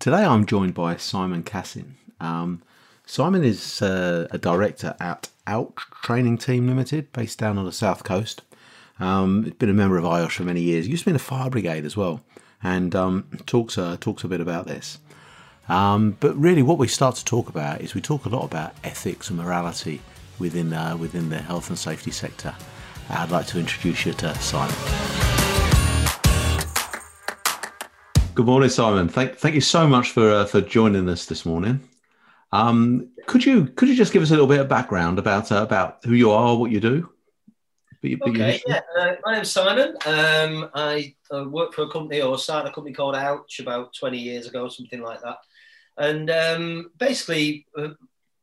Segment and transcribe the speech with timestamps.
[0.00, 1.96] Today I'm joined by Simon Cassin.
[2.20, 2.62] Um,
[3.04, 8.02] Simon is uh, a director at Ouch Training Team Limited, based down on the south
[8.02, 8.40] coast.
[8.98, 10.86] Um, he's been a member of IOSH for many years.
[10.86, 12.22] He used to be in the fire brigade as well,
[12.62, 15.00] and um, talks uh, talks a bit about this.
[15.68, 18.74] Um, but really, what we start to talk about is we talk a lot about
[18.82, 20.00] ethics and morality
[20.38, 22.54] within uh, within the health and safety sector.
[23.10, 25.29] I'd like to introduce you to Simon.
[28.34, 29.08] Good morning, Simon.
[29.08, 31.80] Thank, thank you so much for uh, for joining us this morning.
[32.52, 35.62] Um, could you could you just give us a little bit of background about uh,
[35.62, 37.10] about who you are, what you do?
[38.00, 38.80] Be, be okay, yeah.
[38.98, 39.96] Uh, my name's Simon.
[40.06, 44.16] Um, I uh, work for a company or started a company called Ouch about 20
[44.16, 45.38] years ago, something like that.
[45.98, 47.90] And um, basically, uh,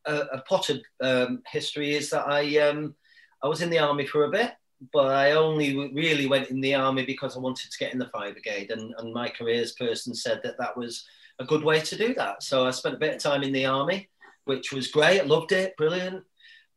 [0.05, 2.93] a, a potted um, history is that I um,
[3.41, 4.51] I was in the army for a bit
[4.93, 8.09] but I only really went in the army because I wanted to get in the
[8.09, 11.05] fire brigade, and, and my careers person said that that was
[11.39, 12.43] a good way to do that.
[12.43, 14.09] So I spent a bit of time in the army,
[14.45, 15.21] which was great.
[15.21, 16.23] I loved it, brilliant.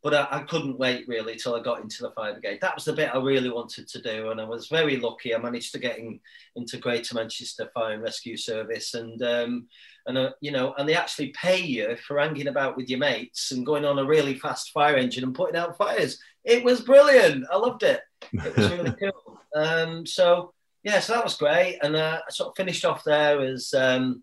[0.02, 2.58] But I, I couldn't wait really till I got into the fire brigade.
[2.62, 5.34] That was the bit I really wanted to do, and I was very lucky.
[5.34, 6.20] I managed to get in,
[6.56, 9.68] into Greater Manchester Fire and Rescue Service, and um,
[10.10, 13.52] and uh, you know, and they actually pay you for hanging about with your mates
[13.52, 17.44] and going on a really fast fire engine and putting out fires it was brilliant.
[17.50, 18.00] I loved it.
[18.32, 19.40] It was really cool.
[19.54, 20.52] Um, so
[20.82, 24.22] yeah, so that was great, and uh, I sort of finished off there as um,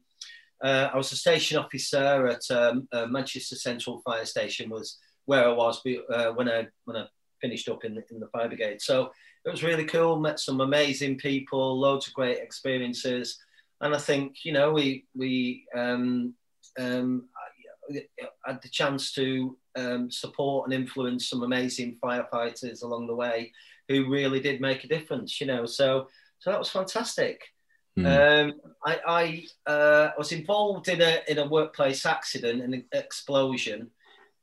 [0.64, 5.48] uh, I was a station officer at um, uh, Manchester Central Fire Station was where
[5.48, 7.06] I was uh, when I when I
[7.42, 8.82] finished up in the, in the fire brigade.
[8.82, 9.12] So
[9.46, 10.20] it was really cool.
[10.20, 13.38] Met some amazing people, loads of great experiences,
[13.82, 16.34] and I think you know we we um,
[16.80, 17.26] um,
[18.46, 23.52] had the chance to um, support and influence some amazing firefighters along the way
[23.88, 25.66] who really did make a difference, you know.
[25.66, 26.08] So,
[26.40, 27.42] so that was fantastic.
[27.98, 28.06] Mm.
[28.06, 28.54] Um,
[28.86, 29.00] I,
[29.66, 33.90] I uh, was involved in a in a workplace accident, an explosion,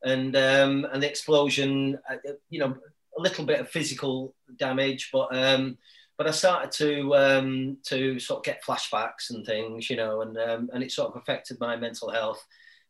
[0.03, 2.17] and um, and the explosion, uh,
[2.51, 2.75] you know,
[3.17, 5.79] a little bit of physical damage, but um,
[6.17, 10.37] but I started to um, to sort of get flashbacks and things, you know, and
[10.39, 12.45] um, and it sort of affected my mental health.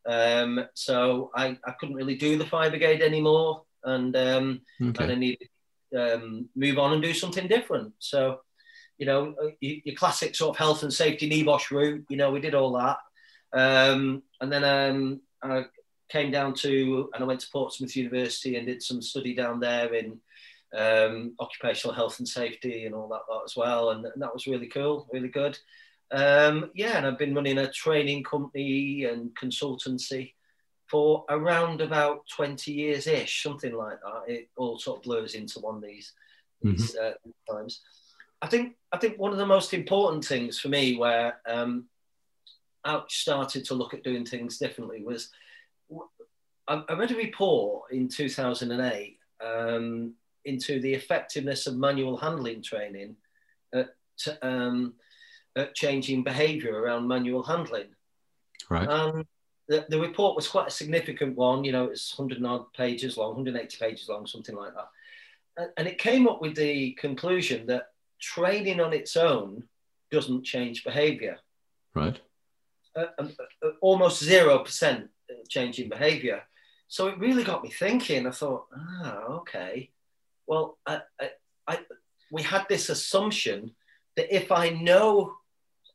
[0.07, 5.05] Um, so I, I couldn't really do the fire brigade anymore, and um, okay.
[5.05, 5.49] and I needed
[5.93, 7.95] to um, move on and do something different.
[7.99, 8.41] So,
[8.99, 12.05] you know, uh, your, classic sort of health and safety NEBOSH route.
[12.11, 12.99] You know, we did all that,
[13.59, 15.65] um, and then um, I
[16.11, 19.95] came down to and I went to Portsmouth University and did some study down there
[19.95, 20.21] in
[20.75, 24.47] um, occupational health and safety and all that lot as well, and, and that was
[24.47, 25.59] really cool, really good.
[26.11, 30.35] Um, yeah, and I've been running a training company and consultancy
[30.91, 34.33] for around about 20 years ish, something like that.
[34.33, 36.13] It all sort of blurs into one these,
[36.63, 37.53] these mm-hmm.
[37.53, 37.81] uh, times.
[38.43, 41.87] I think I think one of the most important things for me where um,
[42.85, 45.31] Ouch started to look at doing things differently was
[46.69, 53.17] I, I read a report in 2008 um, into the effectiveness of manual handling training
[53.73, 53.95] at,
[54.43, 54.95] um,
[55.57, 57.89] at changing behaviour around manual handling.
[58.71, 58.89] Right.
[58.89, 59.25] And
[59.69, 61.65] the, the report was quite a significant one.
[61.65, 64.89] You know, it's 100 odd pages long, 180 pages long, something like that.
[65.57, 67.89] And, and it came up with the conclusion that
[68.21, 69.65] training on its own
[70.11, 71.39] doesn't change behaviour.
[71.95, 72.19] Right.
[72.97, 73.29] Uh, uh,
[73.63, 75.09] uh, almost zero percent
[75.49, 76.43] changing behaviour.
[76.89, 78.27] So it really got me thinking.
[78.27, 79.91] I thought, ah, okay.
[80.47, 81.31] Well, I, I,
[81.67, 81.79] I,
[82.31, 83.73] we had this assumption
[84.17, 85.35] that if I know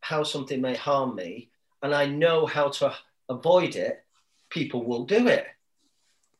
[0.01, 1.49] how something may harm me
[1.81, 2.93] and I know how to
[3.27, 4.03] avoid it,
[4.49, 5.45] people will do it.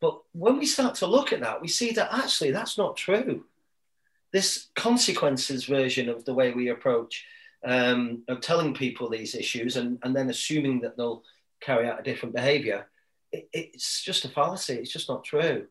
[0.01, 3.45] But when we start to look at that, we see that actually that's not true.
[4.31, 7.25] This consequences version of the way we approach
[7.65, 11.23] um, of telling people these issues and, and then assuming that they'll
[11.59, 12.87] carry out a different behavior,
[13.31, 14.75] it, it's just a fallacy.
[14.75, 15.67] It's just not true.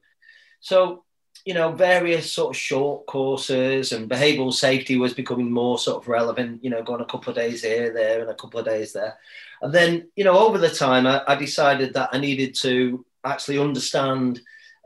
[0.60, 1.04] So
[1.48, 6.08] you know, various sort of short courses and behavioural safety was becoming more sort of
[6.18, 8.92] relevant, you know, going a couple of days here, there, and a couple of days
[8.92, 9.14] there.
[9.62, 13.02] And then, you know, over the time, I, I decided that I needed to
[13.32, 14.42] actually understand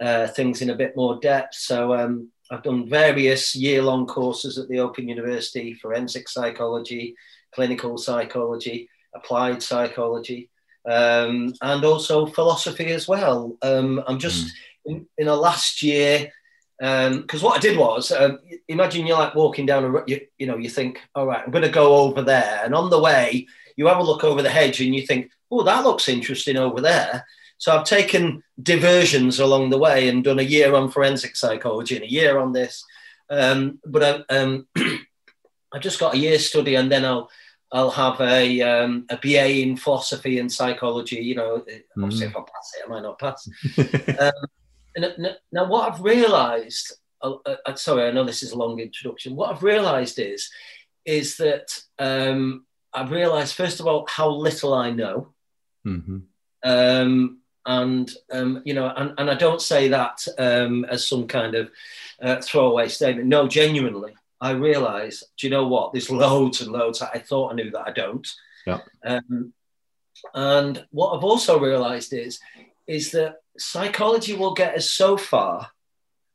[0.06, 1.56] uh, things in a bit more depth.
[1.56, 2.12] So um,
[2.48, 7.16] I've done various year long courses at the Open University forensic psychology,
[7.56, 8.88] clinical psychology,
[9.18, 10.48] applied psychology.
[10.88, 13.56] um, and also philosophy as well.
[13.62, 14.52] Um, I'm just mm.
[14.86, 16.32] in, in a last year
[16.82, 20.48] because um, what I did was, uh, imagine you're like walking down a, you, you
[20.48, 23.46] know, you think, all right, I'm going to go over there, and on the way,
[23.76, 26.80] you have a look over the hedge, and you think, oh, that looks interesting over
[26.80, 27.24] there.
[27.58, 32.04] So I've taken diversions along the way and done a year on forensic psychology and
[32.04, 32.84] a year on this.
[33.30, 34.66] Um, but I, um,
[35.72, 37.30] I just got a year study, and then I'll
[37.70, 41.20] I'll have a um, a BA in philosophy and psychology.
[41.20, 41.64] You know,
[41.96, 42.30] obviously mm.
[42.30, 43.48] if I pass it, I might not pass.
[44.18, 44.32] um,
[44.94, 46.92] and now, what I've realised,
[47.22, 49.36] uh, uh, sorry, I know this is a long introduction.
[49.36, 50.50] What I've realised is,
[51.04, 55.32] is that um, I've realised first of all how little I know,
[55.86, 56.18] mm-hmm.
[56.64, 61.54] um, and um, you know, and, and I don't say that um, as some kind
[61.54, 61.70] of
[62.20, 63.28] uh, throwaway statement.
[63.28, 65.22] No, genuinely, I realise.
[65.38, 65.92] Do you know what?
[65.92, 68.28] There's loads and loads that I thought I knew that I don't.
[68.66, 68.80] Yeah.
[69.04, 69.52] Um,
[70.34, 72.38] and what I've also realised is,
[72.86, 75.70] is that psychology will get us so far,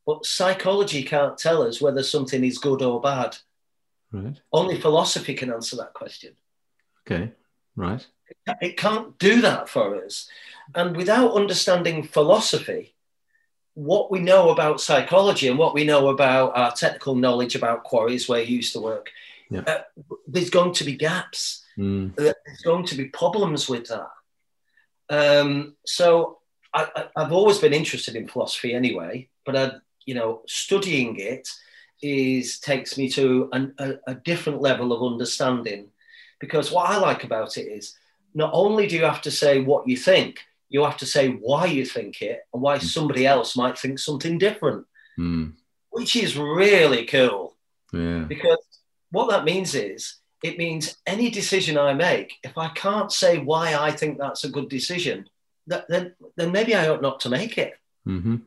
[0.06, 3.38] but psychology can't tell us whether something is good or bad.
[4.12, 4.40] Right.
[4.54, 6.34] Only philosophy can answer that question.
[7.06, 7.32] Okay,
[7.76, 8.06] right.
[8.62, 10.30] It can't do that for us.
[10.76, 12.94] And without understanding philosophy,
[13.74, 18.28] what we know about psychology and what we know about our technical knowledge about quarries
[18.28, 19.12] where you used to work,
[19.50, 19.62] yeah.
[19.62, 19.82] uh,
[20.28, 21.64] there's going to be gaps.
[21.78, 22.16] Mm.
[22.16, 24.10] There's going to be problems with that.
[25.10, 26.37] Um, so
[26.74, 29.72] I, have always been interested in philosophy anyway, but I,
[30.06, 31.50] you know, studying it
[32.02, 35.90] is takes me to an, a, a different level of understanding.
[36.40, 37.96] Because what I like about it is
[38.34, 41.66] not only do you have to say what you think, you have to say why
[41.66, 44.86] you think it and why somebody else might think something different,
[45.18, 45.54] mm.
[45.90, 47.56] which is really cool.
[47.94, 48.26] Yeah.
[48.28, 48.58] Because
[49.12, 53.76] what that means is it means any decision I make, if I can't say why
[53.76, 55.28] I think that's a good decision,
[55.68, 57.74] then then maybe I ought not to make it.
[58.08, 58.38] Mm-hmm.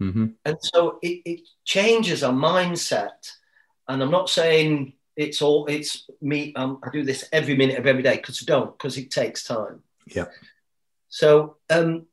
[0.00, 0.26] Mm-hmm.
[0.44, 3.32] And so it, it changes our mindset.
[3.88, 6.54] And I'm not saying it's all it's me.
[6.54, 9.44] Um, I do this every minute of every day because I don't because it takes
[9.44, 9.82] time.
[10.06, 10.26] Yeah.
[11.08, 12.06] So um,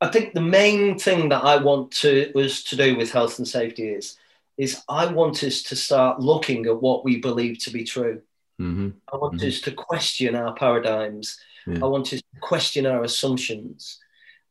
[0.00, 3.46] I think the main thing that I want to was to do with health and
[3.46, 4.16] safety is
[4.56, 8.22] is I want us to start looking at what we believe to be true.
[8.62, 8.88] Mm-hmm.
[9.12, 9.48] I want mm-hmm.
[9.48, 11.78] us to question our paradigms yeah.
[11.82, 13.98] I want us to question our assumptions.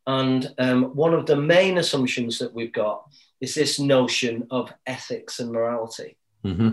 [0.08, 3.08] And um, one of the main assumptions that we've got
[3.40, 6.18] is this notion of ethics and morality.
[6.46, 6.70] Mm-hmm.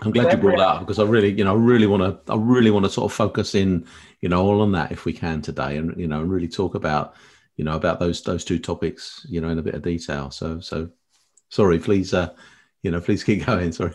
[0.00, 2.32] I'm glad you brought that up because I really, you know, I really want to,
[2.32, 3.86] I really want to sort of focus in,
[4.20, 6.74] you know, all on that if we can today, and you know, and really talk
[6.74, 7.14] about,
[7.56, 10.30] you know, about those those two topics, you know, in a bit of detail.
[10.30, 10.90] So, so,
[11.48, 12.34] sorry, please, uh,
[12.82, 13.70] you know, please keep going.
[13.70, 13.94] Sorry.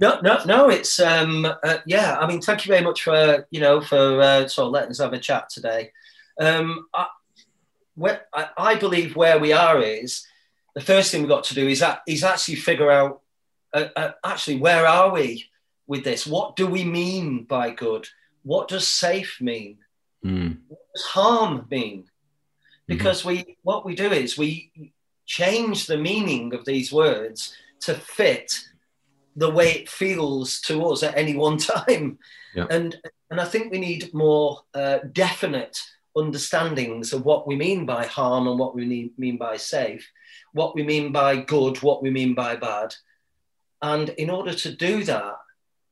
[0.00, 0.70] No, no, no.
[0.70, 2.16] It's um, uh, yeah.
[2.18, 4.98] I mean, thank you very much for you know for uh, sort of letting us
[4.98, 5.92] have a chat today.
[6.40, 7.06] Um, I,
[7.94, 10.26] where, I, I believe where we are is
[10.74, 13.20] the first thing we've got to do is that is actually figure out
[13.74, 15.44] uh, uh, actually where are we
[15.86, 16.26] with this?
[16.26, 18.08] What do we mean by good?
[18.42, 19.78] What does safe mean?
[20.24, 20.58] Mm.
[20.68, 22.04] What does harm mean?
[22.86, 23.28] Because mm-hmm.
[23.28, 24.92] we what we do is we
[25.26, 28.58] change the meaning of these words to fit
[29.36, 32.18] the way it feels to us at any one time.
[32.54, 32.66] Yeah.
[32.70, 32.96] And
[33.30, 35.80] and I think we need more uh, definite
[36.16, 40.10] understandings of what we mean by harm and what we need, mean by safe,
[40.52, 42.94] what we mean by good, what we mean by bad.
[43.80, 45.36] And in order to do that,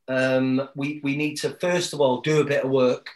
[0.08, 3.08] um, we, we need to first of all do a bit of work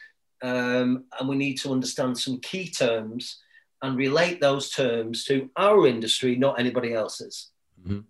[0.43, 3.41] um, and we need to understand some key terms
[3.83, 7.51] and relate those terms to our industry, not anybody else's.
[7.81, 8.01] Mm-hmm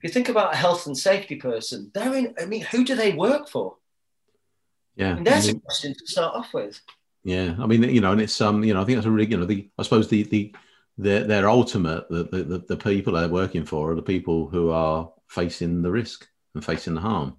[0.00, 2.94] if you think about a health and safety person, they're in, I mean, who do
[2.94, 3.76] they work for?
[4.96, 5.14] Yeah.
[5.14, 6.80] And there's I mean, a question to start off with.
[7.22, 7.54] Yeah.
[7.60, 9.36] I mean, you know, and it's, um, you know, I think that's a really, you
[9.36, 10.54] know, the, I suppose the, the,
[10.96, 15.12] their, their ultimate, the, the, the people they're working for are the people who are
[15.28, 17.36] facing the risk and facing the harm,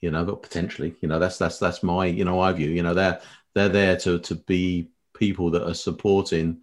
[0.00, 2.84] you know, but potentially, you know, that's, that's, that's my, you know, I view, you
[2.84, 3.20] know, they're,
[3.56, 6.60] they're there to, to be people that are supporting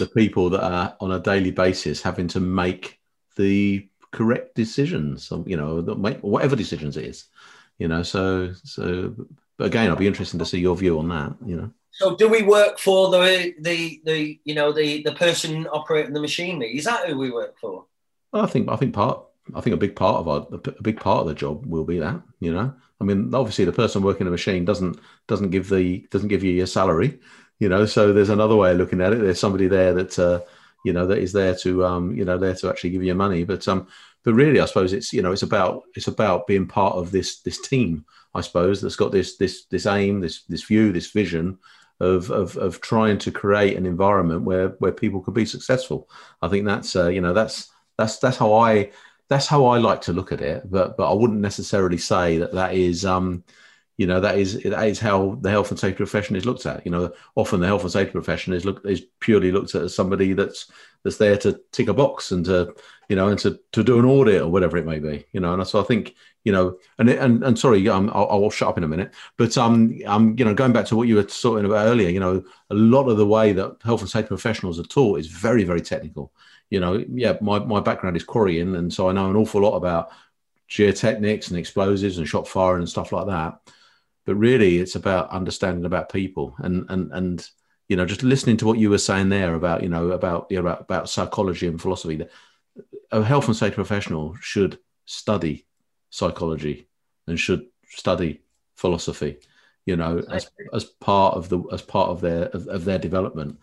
[0.00, 2.98] the people that are on a daily basis having to make
[3.36, 5.80] the correct decisions, you know,
[6.20, 7.26] whatever decisions it is,
[7.78, 8.02] you know.
[8.02, 9.14] So, so,
[9.56, 11.70] but again, I'll be interested to see your view on that, you know.
[11.92, 16.20] So, do we work for the the the you know the the person operating the
[16.20, 16.76] machinery?
[16.76, 17.84] Is that who we work for?
[18.32, 19.24] I think I think part
[19.54, 21.98] I think a big part of our a big part of the job will be
[21.98, 22.72] that you know.
[23.00, 26.52] I mean, obviously, the person working the machine doesn't doesn't give the doesn't give you
[26.52, 27.18] your salary,
[27.58, 27.86] you know.
[27.86, 29.20] So there's another way of looking at it.
[29.20, 30.18] There's somebody there that.
[30.18, 30.40] Uh,
[30.84, 33.44] you know that is there to um, you know there to actually give you money.
[33.44, 33.88] But um,
[34.24, 37.40] but really, I suppose it's you know it's about it's about being part of this
[37.40, 38.04] this team.
[38.34, 41.58] I suppose that's got this this this aim, this this view, this vision,
[42.00, 46.08] of, of, of trying to create an environment where, where people could be successful.
[46.40, 48.90] I think that's, uh, you know, that's, that's, that's how I,
[49.28, 50.68] that's how I like to look at it.
[50.70, 53.44] But, but I wouldn't necessarily say that that is, um,
[54.00, 56.86] you know, that is, that is how the health and safety profession is looked at.
[56.86, 59.94] You know, often the health and safety profession is looked, is purely looked at as
[59.94, 62.74] somebody that's, that's there to tick a box and to,
[63.10, 65.52] you know, and to, to do an audit or whatever it may be, you know.
[65.52, 66.14] And so I think,
[66.44, 69.58] you know, and and, and sorry, um, I'll, I'll shut up in a minute, but
[69.58, 72.42] um, um, you know, going back to what you were talking about earlier, you know,
[72.70, 75.82] a lot of the way that health and safety professionals are taught is very, very
[75.82, 76.32] technical.
[76.70, 79.76] You know, yeah, my, my background is quarrying, and so I know an awful lot
[79.76, 80.08] about
[80.70, 83.60] geotechnics and explosives and shot fire and stuff like that.
[84.26, 87.48] But really, it's about understanding about people and and and
[87.88, 90.56] you know, just listening to what you were saying there about you know about you
[90.56, 92.24] know, about, about psychology and philosophy.
[93.10, 95.66] A health and safety professional should study
[96.10, 96.88] psychology
[97.26, 98.42] and should study
[98.76, 99.38] philosophy
[99.86, 103.58] you know as as part of the as part of their of, of, their development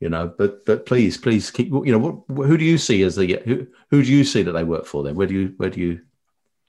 [0.00, 3.16] you know but but please please keep you know what, who do you see as
[3.16, 5.70] the who who do you see that they work for then where do you where
[5.70, 6.00] do you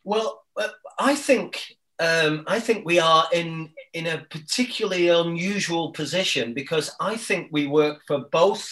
[0.04, 0.68] well uh,
[1.00, 7.16] i think um, I think we are in in a particularly unusual position because I
[7.16, 8.68] think we work for both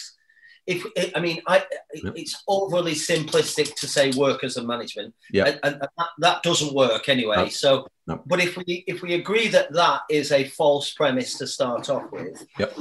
[0.66, 0.86] if
[1.16, 2.12] I mean, I yep.
[2.14, 7.08] it's overly simplistic to say workers and management, yeah, and, and, that, that, doesn't work
[7.08, 7.36] anyway.
[7.36, 7.48] No.
[7.48, 8.22] So, no.
[8.26, 12.12] but if we if we agree that that is a false premise to start off
[12.12, 12.76] with, yep.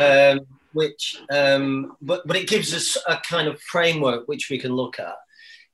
[0.00, 4.72] Um, which um, but but it gives us a kind of framework which we can
[4.72, 5.16] look at.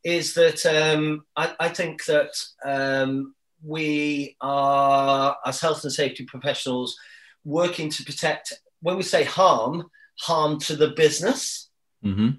[0.02, 2.30] Is that um, I, I think that
[2.64, 6.96] um, we are as health and safety professionals
[7.44, 8.52] working to protect.
[8.80, 11.68] When we say harm, harm to the business.
[12.04, 12.30] Mm-hmm.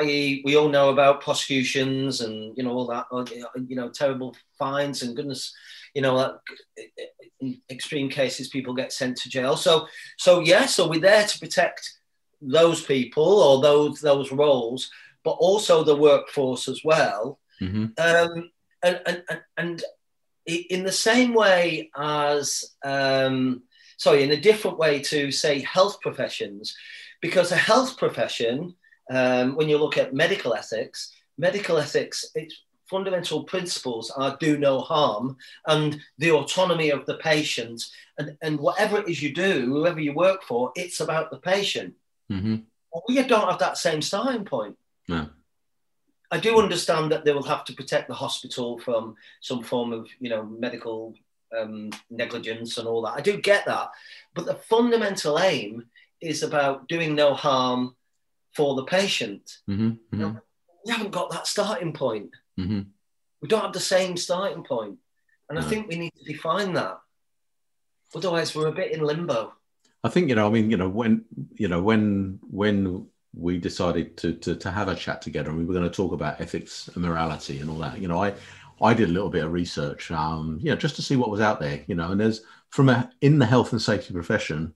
[0.00, 3.24] I.e., we all know about prosecutions and you know all that, uh,
[3.66, 5.54] you know, terrible fines and goodness,
[5.94, 6.88] you know, that
[7.40, 9.56] in extreme cases people get sent to jail.
[9.56, 11.90] So, so yeah, so we're there to protect
[12.40, 14.90] those people or those those roles,
[15.24, 17.38] but also the workforce as well.
[17.60, 17.86] Mm-hmm.
[17.98, 18.50] Um,
[18.82, 19.84] and, and, and
[20.48, 23.62] in the same way as, um,
[23.96, 26.76] sorry, in a different way to say health professions,
[27.20, 28.74] because a health profession,
[29.10, 34.80] um, when you look at medical ethics, medical ethics, its fundamental principles are do no
[34.80, 35.36] harm
[35.66, 37.84] and the autonomy of the patient.
[38.18, 41.94] And, and whatever it is you do, whoever you work for, it's about the patient.
[42.32, 42.56] Mm-hmm.
[42.90, 44.76] Well, we don't have that same starting point.
[45.06, 45.28] No.
[46.30, 50.08] I do understand that they will have to protect the hospital from some form of,
[50.20, 51.14] you know, medical
[51.58, 53.14] um, negligence and all that.
[53.14, 53.90] I do get that,
[54.34, 55.86] but the fundamental aim
[56.20, 57.96] is about doing no harm
[58.54, 59.58] for the patient.
[59.68, 59.98] Mm-hmm, mm-hmm.
[60.12, 60.40] You know,
[60.84, 62.30] we haven't got that starting point.
[62.58, 62.80] Mm-hmm.
[63.40, 64.64] We don't have the same starting.
[64.68, 64.98] And
[65.58, 65.60] no.
[65.60, 66.98] I think we need to define that.
[68.14, 69.54] Otherwise, we're a bit in limbo.
[70.02, 73.06] I think, you know, I mean, you know, when, you know, when, when
[73.38, 76.12] we decided to, to, to have a chat together and we were going to talk
[76.12, 78.34] about ethics and morality and all that, you know, I,
[78.80, 81.40] I did a little bit of research, um, you know, just to see what was
[81.40, 84.74] out there, you know, and there's from a, in the health and safety profession,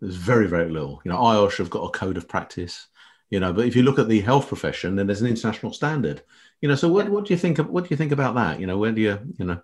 [0.00, 1.00] there's very, very little.
[1.04, 2.88] You know, IOSH have got a code of practice,
[3.30, 6.22] you know, but if you look at the health profession, then there's an international standard.
[6.60, 8.60] You know, so what, what do you think of what do you think about that?
[8.60, 9.60] You know, where do you, you know?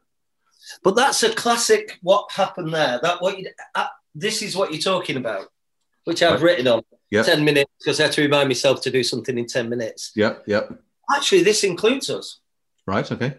[0.83, 3.00] But that's a classic what happened there.
[3.02, 5.47] That what you uh, this is what you're talking about,
[6.04, 6.42] which I've right.
[6.42, 6.83] written on.
[7.11, 7.26] Yep.
[7.26, 10.12] 10 minutes because I had to remind myself to do something in 10 minutes.
[10.14, 10.71] Yep, yep.
[11.14, 12.38] Actually, this includes us.
[12.87, 13.38] Right, okay.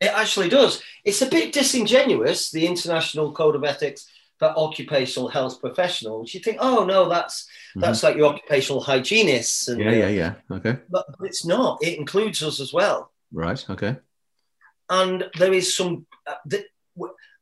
[0.00, 0.82] It actually does.
[1.04, 4.06] It's a bit disingenuous, the International Code of Ethics
[4.40, 7.80] for occupational health professionals, you think, oh no, that's mm-hmm.
[7.80, 9.68] that's like your occupational hygienists.
[9.68, 10.34] And, yeah, yeah, yeah.
[10.50, 10.78] Okay.
[10.88, 11.78] But, but it's not.
[11.82, 13.12] It includes us as well.
[13.30, 13.62] Right.
[13.68, 13.98] Okay.
[14.88, 16.06] And there is some.
[16.26, 16.64] Uh, the,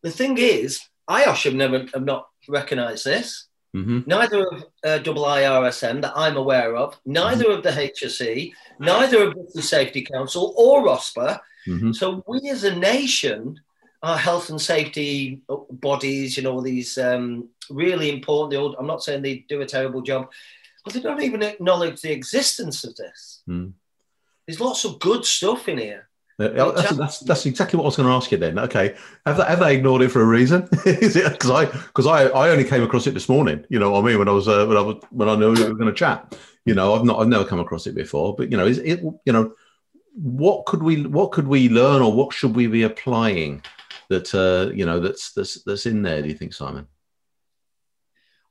[0.02, 3.46] the thing is, IOSH have never have not recognised this.
[3.76, 4.00] Mm-hmm.
[4.06, 7.58] Neither of uh, IRSM that I'm aware of, neither mm-hmm.
[7.58, 11.40] of the HSE, neither of the Safety Council or ROSPA.
[11.66, 11.92] Mm-hmm.
[11.92, 13.60] So we as a nation
[14.02, 18.60] our health and safety bodies, you know, these um, really important.
[18.60, 20.30] Old, I'm not saying they do a terrible job,
[20.84, 23.42] but they don't even acknowledge the existence of this.
[23.48, 23.72] Mm.
[24.46, 26.07] There's lots of good stuff in here.
[26.38, 28.58] That's, that's, that's, exactly what I was going to ask you then.
[28.60, 28.94] Okay,
[29.26, 30.68] have they, have they ignored it for a reason?
[30.86, 33.64] Is it because I because I, I only came across it this morning?
[33.68, 34.18] You know what I mean?
[34.20, 36.36] When I was uh, when I was when I knew we were going to chat.
[36.64, 38.36] You know, I've not I've never come across it before.
[38.36, 39.52] But you know, is it you know
[40.14, 43.62] what could we what could we learn or what should we be applying
[44.08, 46.22] that uh, you know that's that's that's in there?
[46.22, 46.86] Do you think, Simon?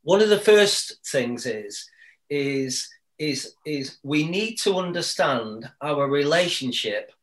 [0.04, 1.90] One of the first things is
[2.30, 7.14] is is is we need to understand our relationship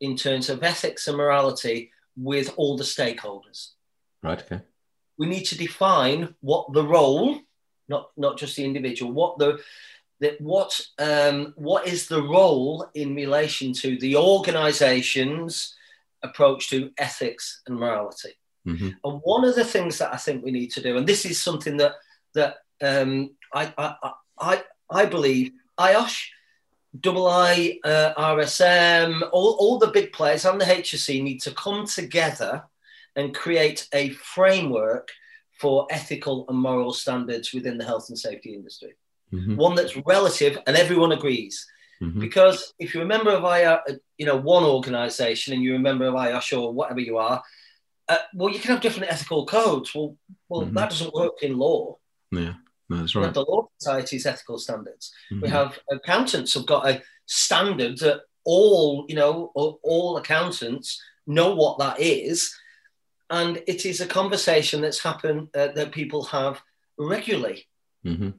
[0.00, 3.70] in terms of ethics and morality with all the stakeholders.
[4.22, 4.40] Right.
[4.40, 4.62] Okay.
[5.18, 7.40] We need to define what the role
[7.90, 9.12] not not just the individual.
[9.12, 9.60] What the
[10.20, 15.74] that what um, what is the role in relation to the organisation's
[16.22, 18.32] approach to ethics and morality?
[18.66, 18.90] Mm-hmm.
[19.04, 21.42] And one of the things that I think we need to do, and this is
[21.42, 21.94] something that
[22.34, 26.28] that um, I, I I I believe IOSH,
[26.98, 31.86] Double I, uh, RSM, all, all the big players and the HSE need to come
[31.86, 32.64] together
[33.14, 35.08] and create a framework
[35.58, 38.94] for ethical and moral standards within the health and safety industry.
[39.32, 39.56] Mm-hmm.
[39.56, 41.66] One that's relative and everyone agrees.
[42.02, 42.18] Mm-hmm.
[42.18, 43.78] Because if you're a member of I,
[44.16, 47.42] you know, one organisation and you're a member of IOSH or whatever you are,
[48.08, 49.94] uh, well, you can have different ethical codes.
[49.94, 50.16] Well,
[50.48, 50.74] well, mm-hmm.
[50.74, 51.98] that doesn't work in law.
[52.32, 52.54] Yeah,
[52.98, 53.32] that's right.
[53.32, 55.12] The Law Society's ethical standards.
[55.32, 55.42] Mm-hmm.
[55.42, 61.78] We have accountants have got a standard that all, you know, all accountants know what
[61.78, 62.54] that is,
[63.30, 66.60] and it is a conversation that's happened uh, that people have
[66.98, 67.68] regularly.
[68.04, 68.30] Mm-hmm.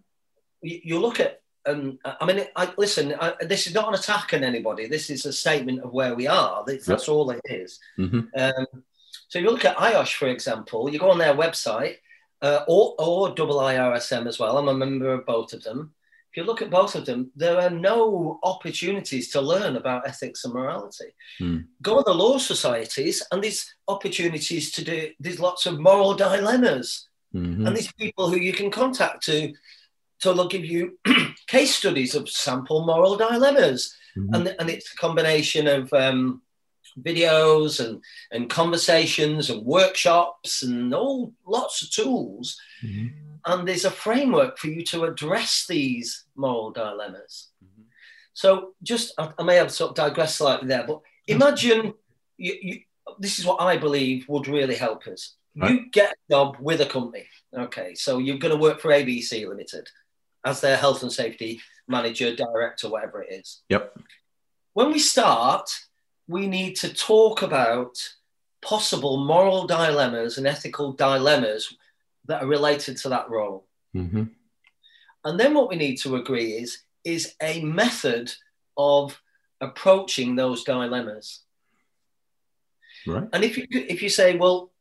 [0.61, 4.33] You, you, look at, um, I mean, I, listen, I, this is not an attack
[4.33, 4.87] on anybody.
[4.87, 6.63] This is a statement of where we are.
[6.67, 7.07] That's, yep.
[7.07, 7.79] all it is.
[7.97, 8.19] Mm-hmm.
[8.37, 8.83] Um,
[9.29, 11.95] so you look at IOSH, for example, you go on their website,
[12.41, 14.57] uh, or, or double IRSM as well.
[14.57, 15.93] I'm a member of both of them.
[16.31, 20.45] If you look at both of them, there are no opportunities to learn about ethics
[20.45, 21.13] and morality.
[21.41, 21.65] Mm.
[21.81, 25.09] Go on the law societies, and there's opportunities to do.
[25.19, 27.67] There's lots of moral dilemmas, mm-hmm.
[27.67, 29.51] and these people who you can contact to,
[30.21, 30.97] to they'll give you
[31.47, 34.33] case studies of sample moral dilemmas, mm-hmm.
[34.33, 36.41] and and it's a combination of um,
[36.99, 42.59] videos and, and conversations and workshops and all lots of tools.
[42.83, 43.07] Mm-hmm.
[43.45, 47.49] And there's a framework for you to address these moral dilemmas.
[47.63, 47.83] Mm-hmm.
[48.33, 51.93] So just, I, I, may have sort of digressed slightly there, but imagine
[52.37, 52.79] you, you,
[53.19, 55.35] this is what I believe would really help us.
[55.55, 55.71] Right.
[55.71, 57.25] You get a job with a company.
[57.53, 59.89] Okay, so you're going to work for ABC Limited
[60.45, 63.61] as their health and safety manager, director, whatever it is.
[63.69, 63.97] Yep.
[64.73, 65.69] When we start,
[66.31, 67.97] we need to talk about
[68.61, 71.75] possible moral dilemmas and ethical dilemmas
[72.25, 73.65] that are related to that role.
[73.95, 74.23] Mm-hmm.
[75.25, 78.31] And then what we need to agree is is a method
[78.77, 79.19] of
[79.59, 81.41] approaching those dilemmas.
[83.05, 83.27] Right.
[83.33, 84.71] And if you if you say, well,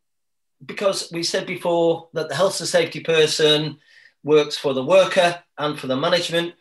[0.65, 3.79] because we said before that the health and safety person
[4.23, 6.55] works for the worker and for the management,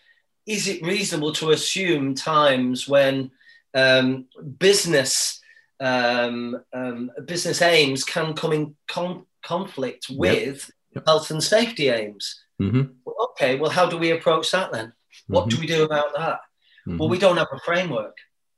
[0.45, 3.31] is it reasonable to assume times when
[3.73, 4.25] um,
[4.57, 5.39] business
[5.79, 11.05] um, um, business aims can come in con- conflict with yep.
[11.05, 12.43] health and safety aims.
[12.61, 12.93] Mm-hmm.
[13.05, 14.93] Well, okay, well, how do we approach that then?
[15.27, 15.49] What mm-hmm.
[15.49, 16.39] do we do about that?
[16.87, 16.97] Mm-hmm.
[16.97, 18.17] Well, we don't have a framework.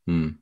[0.09, 0.37] Mm.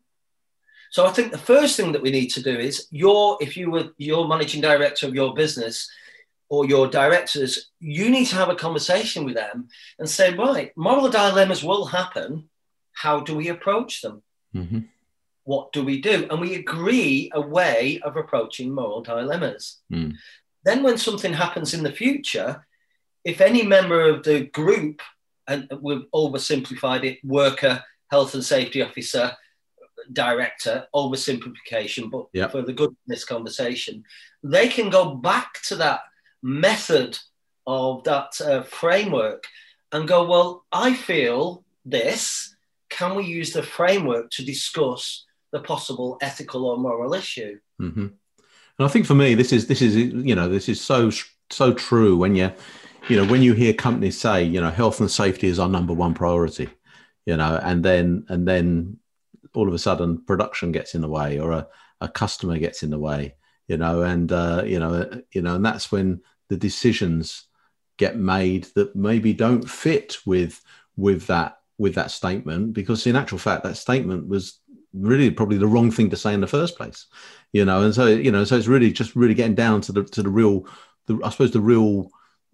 [0.91, 3.69] So I think the first thing that we need to do is your if you
[3.69, 5.89] were your managing director of your business
[6.47, 9.67] or your directors, you need to have a conversation with them
[9.99, 12.49] and say, right, moral dilemmas will happen.
[12.93, 14.23] How do we approach them?
[14.55, 14.79] Mm-hmm.
[15.43, 16.27] What do we do?
[16.29, 19.77] And we agree a way of approaching moral dilemmas.
[19.91, 20.15] Mm.
[20.63, 22.65] Then, when something happens in the future,
[23.23, 25.01] if any member of the group,
[25.47, 29.31] and we've oversimplified it, worker, health and safety officer,
[30.13, 32.51] director, oversimplification, but yep.
[32.51, 34.03] for the good of this conversation,
[34.43, 36.01] they can go back to that
[36.41, 37.17] method
[37.67, 39.45] of that uh, framework
[39.91, 42.55] and go, well, I feel this,
[42.89, 47.60] can we use the framework to discuss the possible ethical or moral issue?
[47.82, 48.08] Mm-hmm.
[48.80, 51.12] And I think for me, this is this is you know this is so
[51.49, 52.52] so true when you
[53.08, 55.93] you know when you hear companies say you know health and safety is our number
[55.93, 56.69] one priority,
[57.25, 58.97] you know, and then and then
[59.54, 61.67] all of a sudden production gets in the way or a,
[62.02, 63.36] a customer gets in the way,
[63.67, 67.45] you know, and uh, you know you know, and that's when the decisions
[67.97, 70.62] get made that maybe don't fit with
[70.95, 74.59] with that with that statement because in actual fact that statement was
[74.93, 77.07] really probably the wrong thing to say in the first place
[77.51, 77.81] you know?
[77.81, 80.29] And so you know so it's really just really getting down to the to the
[80.29, 80.67] real
[81.07, 82.11] the, i suppose the real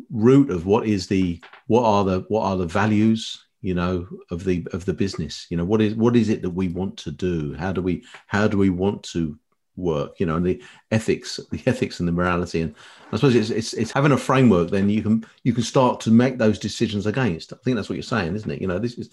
[0.10, 4.44] root of what is the what are the what are the values you know of
[4.44, 5.48] the of the business?
[5.50, 7.56] You know what is what is it that we want to do?
[7.56, 9.40] How do we how do we want to
[9.78, 10.62] work you know and the
[10.92, 12.62] ethics the ethics and the morality.
[12.62, 12.76] And
[13.12, 16.12] i suppose it's, it's it's having a framework then you can you can start to
[16.12, 17.54] make those decisions against.
[17.54, 18.62] I think that's what you're saying isn't it?
[18.62, 19.10] You know this is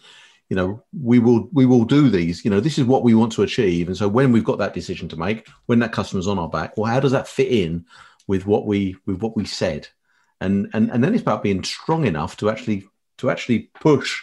[0.48, 3.32] you know we will we will do these you know this is what we want
[3.32, 3.88] to achieve.
[3.88, 6.76] And so when we've got that decision to make when that customer's on our back
[6.76, 7.84] well how does that fit in
[8.26, 9.88] with what we with what we said?
[10.40, 12.84] And and and then it's about being strong enough to actually
[13.18, 14.20] to actually push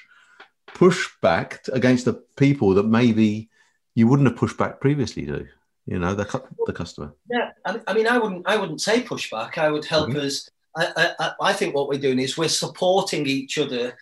[0.67, 3.49] push back against the people that maybe
[3.95, 5.47] you wouldn't have pushed back previously to
[5.89, 9.69] you know the, the customer yeah I, mean i wouldn't i wouldn't say pushback i
[9.69, 10.25] would help mm-hmm.
[10.25, 13.97] us I, I, I think what we're doing is we're supporting each other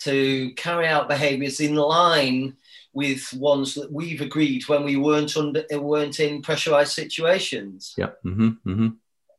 [0.00, 2.56] to carry out behaviours in line
[2.92, 7.94] with ones that we've agreed when we weren't under weren't in pressurized situations.
[7.96, 8.10] Yeah.
[8.24, 8.88] Mm-hmm, mm-hmm.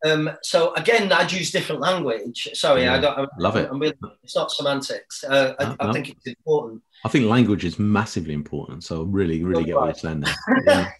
[0.06, 2.50] Um, so again, I'd use different language.
[2.54, 2.96] Sorry, Yeah.
[2.96, 3.20] I don't.
[3.20, 3.72] I'm, Love it.
[3.72, 5.24] Really, it's not semantics.
[5.24, 5.94] Uh, I, No, I no.
[5.94, 6.82] think it's important.
[7.06, 8.84] I think language is massively important.
[8.84, 10.36] So really, really get what you're saying there.
[10.66, 10.92] yeah,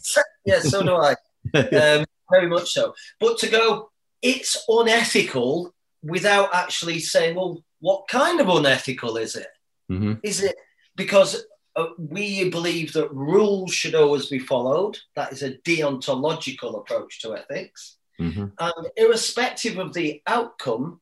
[0.60, 1.16] so do I.
[1.56, 2.96] Um, very much so.
[3.20, 9.48] But to go, it's unethical without actually saying, well, what kind of unethical is it?
[9.90, 10.56] hmm Is it
[10.96, 14.98] because uh, we believe that rules should always be followed?
[15.16, 17.98] That is a deontological approach to ethics.
[18.18, 21.02] hmm And irrespective of the outcome,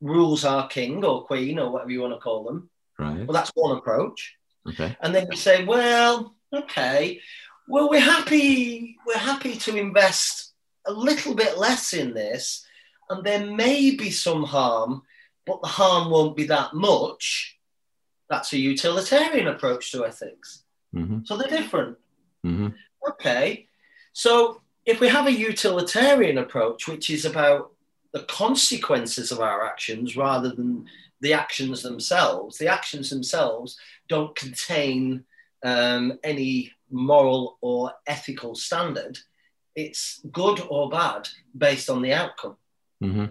[0.00, 2.70] rules are king or queen or whatever you want to call them.
[2.98, 3.26] Right.
[3.26, 4.36] Well, that's one approach.
[4.68, 4.94] Okay.
[5.00, 7.20] And then you say, well, okay,
[7.70, 10.52] well, we're happy, we're happy to invest
[10.86, 12.66] a little bit less in this,
[13.08, 15.02] and there may be some harm,
[15.46, 17.58] but the harm won't be that much.
[18.28, 20.64] That's a utilitarian approach to ethics.
[20.92, 21.96] hmm So they're different.
[22.42, 22.68] hmm
[23.08, 23.66] Okay.
[24.12, 27.72] So if we have a utilitarian approach, which is about
[28.12, 30.86] the consequences of our actions rather than
[31.20, 33.78] the actions themselves, the actions themselves
[34.08, 35.24] don't contain
[35.64, 39.18] um, any moral or ethical standard.
[39.74, 42.56] It's good or bad based on the outcome.
[43.00, 43.26] hmm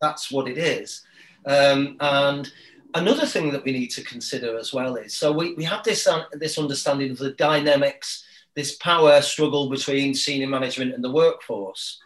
[0.00, 1.02] That's what it is.
[1.46, 2.50] Um, and
[2.94, 6.06] another thing that we need to consider as well is so we, we have this,
[6.06, 12.00] uh, this understanding of the dynamics, this power struggle between senior management and the workforce.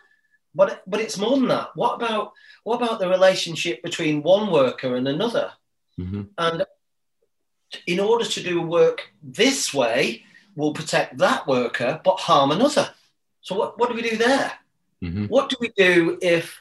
[0.55, 1.69] But, but it's more than that.
[1.75, 2.33] What about,
[2.65, 5.53] what about the relationship between one worker and another?
[5.97, 6.65] hmm And
[7.87, 10.25] in order to do work this way,
[10.59, 12.91] we'll protect that worker but harm another.
[13.41, 14.53] So what, what do we do there?
[15.01, 16.61] hmm What do we do if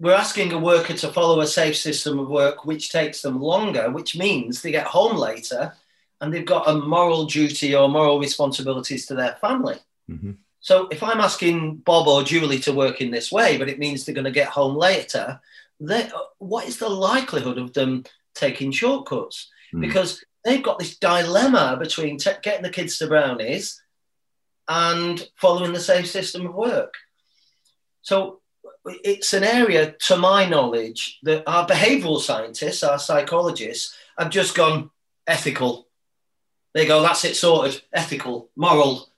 [0.00, 3.90] we're asking a worker to follow a safe system of work which takes them longer,
[3.90, 5.74] which means they get home later
[6.20, 9.78] and they've got a moral duty or moral responsibilities to their family?
[10.08, 13.78] hmm So if I'm asking Bob or Julie to work in this way, but it
[13.78, 15.26] means they're going to get home later,
[16.38, 19.38] what is the likelihood of them taking shortcuts?
[19.74, 19.80] Mm.
[19.86, 23.82] Because they've got this dilemma between t- getting the kids to brownies
[24.68, 26.94] and following the safe system of work.
[28.02, 28.40] So
[28.84, 34.90] it's an area, to my knowledge, that our behavioral scientists, our psychologists, have just gone
[35.26, 35.88] ethical.
[36.74, 39.08] They go, that's it sorted, ethical, moral.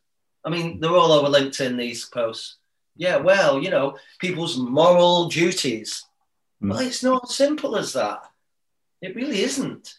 [0.45, 2.57] I mean, they're all over LinkedIn, these posts.
[2.97, 6.05] Yeah, well, you know, people's moral duties.
[6.63, 6.71] Mm.
[6.71, 8.23] Well, it's not as simple as that.
[9.03, 9.95] It really isn't.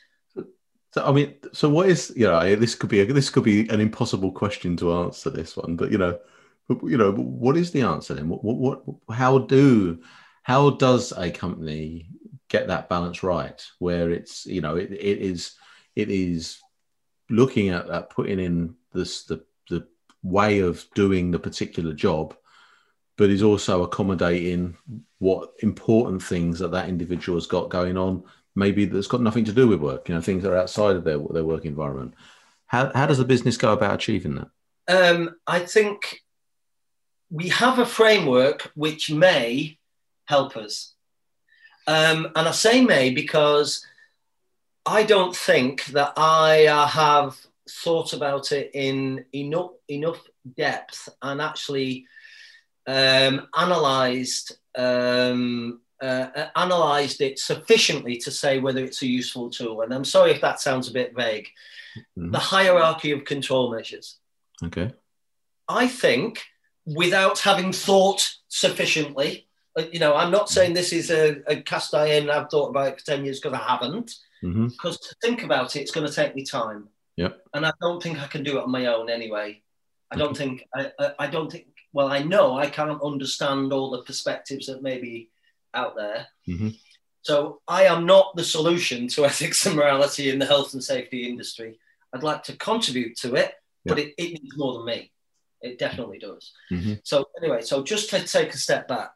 [0.93, 3.67] So I mean, so what is you know this could be a, this could be
[3.69, 6.19] an impossible question to answer this one, but you know,
[6.67, 8.27] but, you know, what is the answer then?
[8.27, 10.01] What, what what how do
[10.43, 12.09] how does a company
[12.49, 15.53] get that balance right where it's you know it, it is
[15.95, 16.59] it is
[17.29, 19.87] looking at, at putting in this the the
[20.23, 22.35] way of doing the particular job
[23.17, 24.75] but is also accommodating
[25.19, 28.23] what important things that that individual has got going on
[28.55, 31.03] maybe that's got nothing to do with work you know things that are outside of
[31.03, 32.13] their their work environment
[32.67, 34.49] how, how does the business go about achieving that
[34.87, 36.21] Um, I think
[37.29, 39.77] we have a framework which may
[40.25, 40.93] help us.
[41.87, 43.85] Um, and I say may because
[44.85, 47.37] I don't think that I uh, have
[47.69, 50.21] thought about it in enough enough
[50.57, 52.05] depth and actually
[52.87, 59.81] um, analysed um, uh, uh, analysed it sufficiently to say whether it's a useful tool.
[59.81, 61.47] And I'm sorry if that sounds a bit vague.
[62.17, 62.31] Mhm.
[62.31, 64.17] The hierarchy of control measures.
[64.63, 64.93] okay
[65.67, 66.43] I think
[66.85, 71.93] without having thought sufficiently, uh, you know, I'm not saying this is a, a cast
[71.93, 72.29] iron.
[72.29, 74.15] I've thought about it for 10 years because I haven't.
[74.41, 76.89] hmm Because to think about it, it's going to take me time.
[77.17, 77.41] Yep.
[77.53, 79.61] And I don't think I can do it on my own anyway.
[80.11, 84.03] I don't think, I, I, don't think, well, I know I can't understand all the
[84.03, 85.29] perspectives that may be
[85.73, 86.27] out there.
[86.45, 86.69] hmm
[87.21, 91.27] So I am not the solution to ethics and morality in the health and safety
[91.27, 91.79] industry.
[92.13, 93.53] I'd like to contribute to it,
[93.85, 95.11] but it, it needs more than me.
[95.61, 96.51] It definitely does.
[96.69, 99.11] hmm So anyway, so just to take a step back,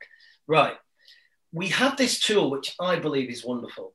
[0.47, 0.75] right?
[1.51, 3.93] We have this tool which I believe is wonderful.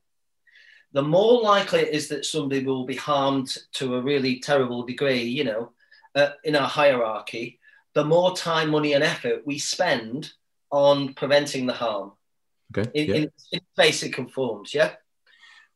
[0.93, 5.23] The more likely it is that somebody will be harmed to a really terrible degree,
[5.23, 5.71] you know,
[6.15, 7.59] uh, in our hierarchy,
[7.93, 10.33] the more time, money, and effort we spend
[10.69, 12.11] on preventing the harm
[12.75, 14.73] okay in, yeah in, in basic forms.
[14.73, 14.93] Yeah.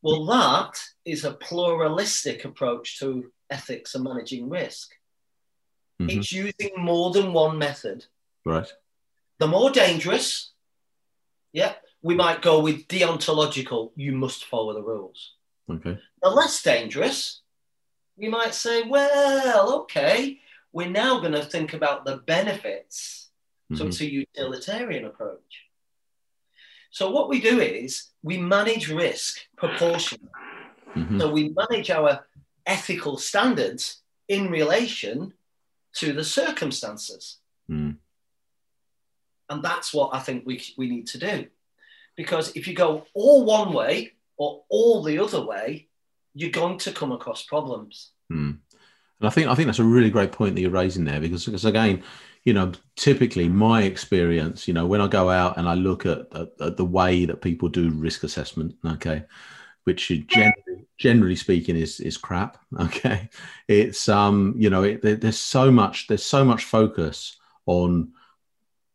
[0.02, 4.90] Well, that is a pluralistic approach to ethics and managing risk.
[6.00, 6.18] Mhm.
[6.18, 8.04] It's using more than one method
[8.44, 8.70] right
[9.38, 10.52] the more dangerous,
[11.52, 15.34] yeah, we might go with deontological, you must follow the rules.
[15.70, 15.98] Okay.
[16.22, 17.42] The less dangerous,
[18.16, 20.40] we might say, well, okay,
[20.72, 23.28] we're now going to think about the benefits.
[23.70, 23.78] Mm-hmm.
[23.78, 25.65] So it's a utilitarian approach.
[26.96, 30.30] So what we do is we manage risk proportionally.
[30.96, 31.20] Mm-hmm.
[31.20, 32.24] So we manage our
[32.64, 35.34] ethical standards in relation
[35.96, 37.36] to the circumstances.
[37.70, 37.96] Mm.
[39.50, 41.48] And that's what I think we, we need to do.
[42.16, 45.88] Because if you go all one way or all the other way,
[46.32, 48.12] you're going to come across problems.
[48.32, 48.60] Mm.
[49.20, 51.44] And I think I think that's a really great point that you're raising there because,
[51.46, 52.02] because again,
[52.44, 56.26] you know, typically my experience, you know, when I go out and I look at,
[56.34, 59.24] at, at the way that people do risk assessment, okay,
[59.84, 62.58] which generally, generally speaking is is crap.
[62.80, 63.30] Okay,
[63.68, 68.12] it's um, you know, it, there's so much there's so much focus on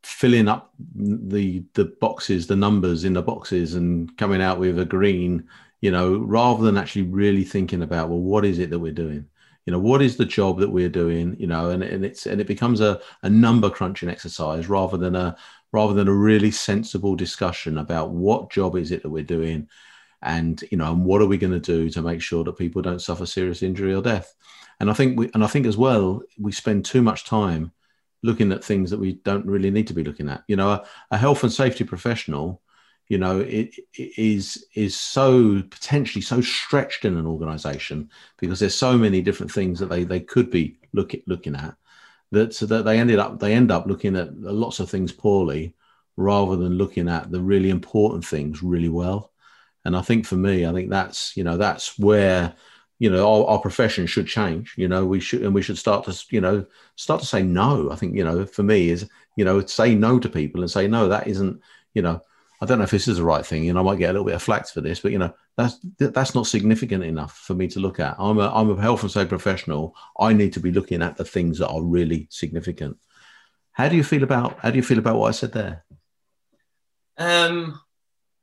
[0.03, 4.85] filling up the the boxes, the numbers in the boxes, and coming out with a
[4.85, 5.47] green,
[5.81, 9.25] you know, rather than actually really thinking about well, what is it that we're doing?
[9.65, 11.35] You know, what is the job that we're doing?
[11.39, 15.15] You know, and, and it's and it becomes a, a number crunching exercise rather than
[15.15, 15.35] a
[15.71, 19.67] rather than a really sensible discussion about what job is it that we're doing
[20.23, 22.81] and you know and what are we going to do to make sure that people
[22.81, 24.35] don't suffer serious injury or death
[24.79, 27.71] and i think we and i think as well we spend too much time
[28.23, 30.43] looking at things that we don't really need to be looking at.
[30.47, 32.61] You know, a, a health and safety professional,
[33.11, 38.73] you know, it, it is is so potentially so stretched in an organization because there's
[38.73, 41.75] so many different things that they they could be looking looking at
[42.31, 45.75] that so that they ended up they end up looking at lots of things poorly
[46.15, 49.33] rather than looking at the really important things really well.
[49.83, 52.53] And I think for me, I think that's you know that's where
[52.97, 56.05] you know our, our, profession should change you know we should and we should start
[56.05, 59.43] to you know start to say no i think you know for me is you
[59.43, 61.59] know say no to people and say no that isn't
[61.95, 62.21] you know
[62.61, 64.13] i don't know if this is the right thing you know i might get a
[64.13, 67.53] little bit of flack for this but you know that's that's not significant enough for
[67.53, 70.59] me to look at i'm a i'm a health and safety professional i need to
[70.59, 72.97] be looking at the things that are really significant
[73.73, 75.83] how do you feel about how do you feel about what i said there
[77.17, 77.79] um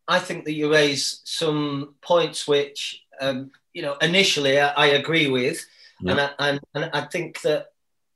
[0.07, 5.28] i think that you raise some points which um, you know, initially I, I agree
[5.28, 5.64] with,
[6.00, 6.12] yeah.
[6.12, 7.66] and, I, and and I think that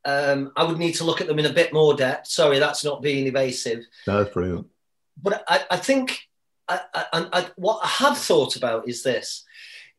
[0.04, 2.28] um, I would need to look at them in a bit more depth.
[2.28, 3.84] Sorry, that's not being evasive.
[4.06, 4.66] that's brilliant.
[5.20, 6.28] But I, I think
[6.68, 9.44] I, I, what I have thought about is this: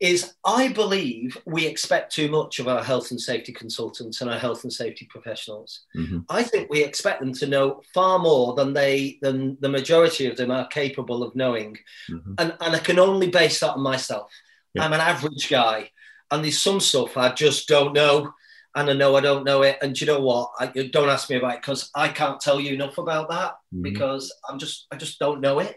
[0.00, 4.38] is I believe we expect too much of our health and safety consultants and our
[4.38, 5.80] health and safety professionals.
[5.96, 6.20] Mm-hmm.
[6.28, 10.36] I think we expect them to know far more than they than the majority of
[10.36, 11.78] them are capable of knowing,
[12.10, 12.34] mm-hmm.
[12.38, 14.30] and and I can only base that on myself.
[14.74, 14.84] Yeah.
[14.84, 15.90] I'm an average guy,
[16.30, 18.34] and there's some stuff I just don't know,
[18.74, 19.78] and I know I don't know it.
[19.82, 20.50] And you know what?
[20.58, 23.82] I, don't ask me about it because I can't tell you enough about that mm-hmm.
[23.82, 25.76] because I'm just I just don't know it.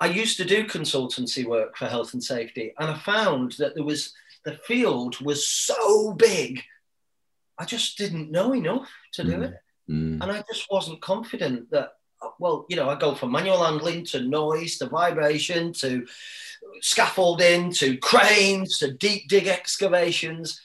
[0.00, 3.84] I used to do consultancy work for health and safety, and I found that there
[3.84, 4.12] was
[4.44, 6.62] the field was so big,
[7.58, 9.42] I just didn't know enough to do mm-hmm.
[9.44, 9.54] it,
[9.88, 10.22] mm-hmm.
[10.22, 11.92] and I just wasn't confident that.
[12.38, 16.06] Well, you know, I go from manual handling to noise to vibration to
[16.80, 20.60] scaffolding to cranes to deep dig excavations.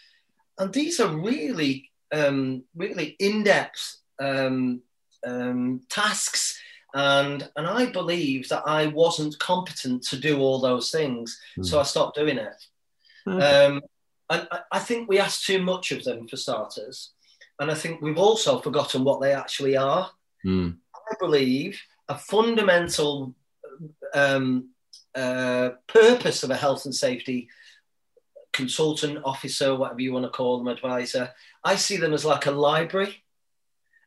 [0.60, 4.82] And these are really, um, really in depth um,
[5.26, 6.60] um, tasks.
[6.94, 11.40] And, and I believe that I wasn't competent to do all those things.
[11.58, 11.66] Mm.
[11.66, 12.66] So I stopped doing it.
[13.28, 13.82] Mm.
[14.30, 17.12] and I, I think we ask too much of them for starters.
[17.60, 20.10] And I think we've also forgotten what they actually are.
[20.46, 20.78] Mm.
[20.96, 23.36] I believe a fundamental
[24.14, 24.70] um,
[25.16, 27.50] uh, purpose of a health and safety
[28.58, 31.32] consultant, officer, whatever you want to call them, advisor,
[31.64, 33.24] I see them as like a library.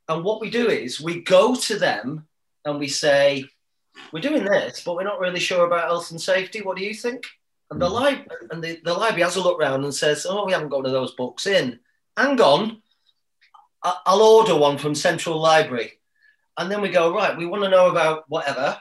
[0.08, 2.26] And what we do is we go to them
[2.64, 3.46] and we say,
[4.12, 6.60] we're doing this, but we're not really sure about health and safety.
[6.60, 7.24] What do you think?
[7.70, 8.04] And the, hmm.
[8.04, 10.78] li- and the, the library has a look around and says, oh, we haven't got
[10.78, 11.78] one of those books in.
[12.16, 12.82] Hang on,
[13.82, 15.92] I'll order one from Central Library.
[16.58, 18.78] And then we go, right, we want to know about whatever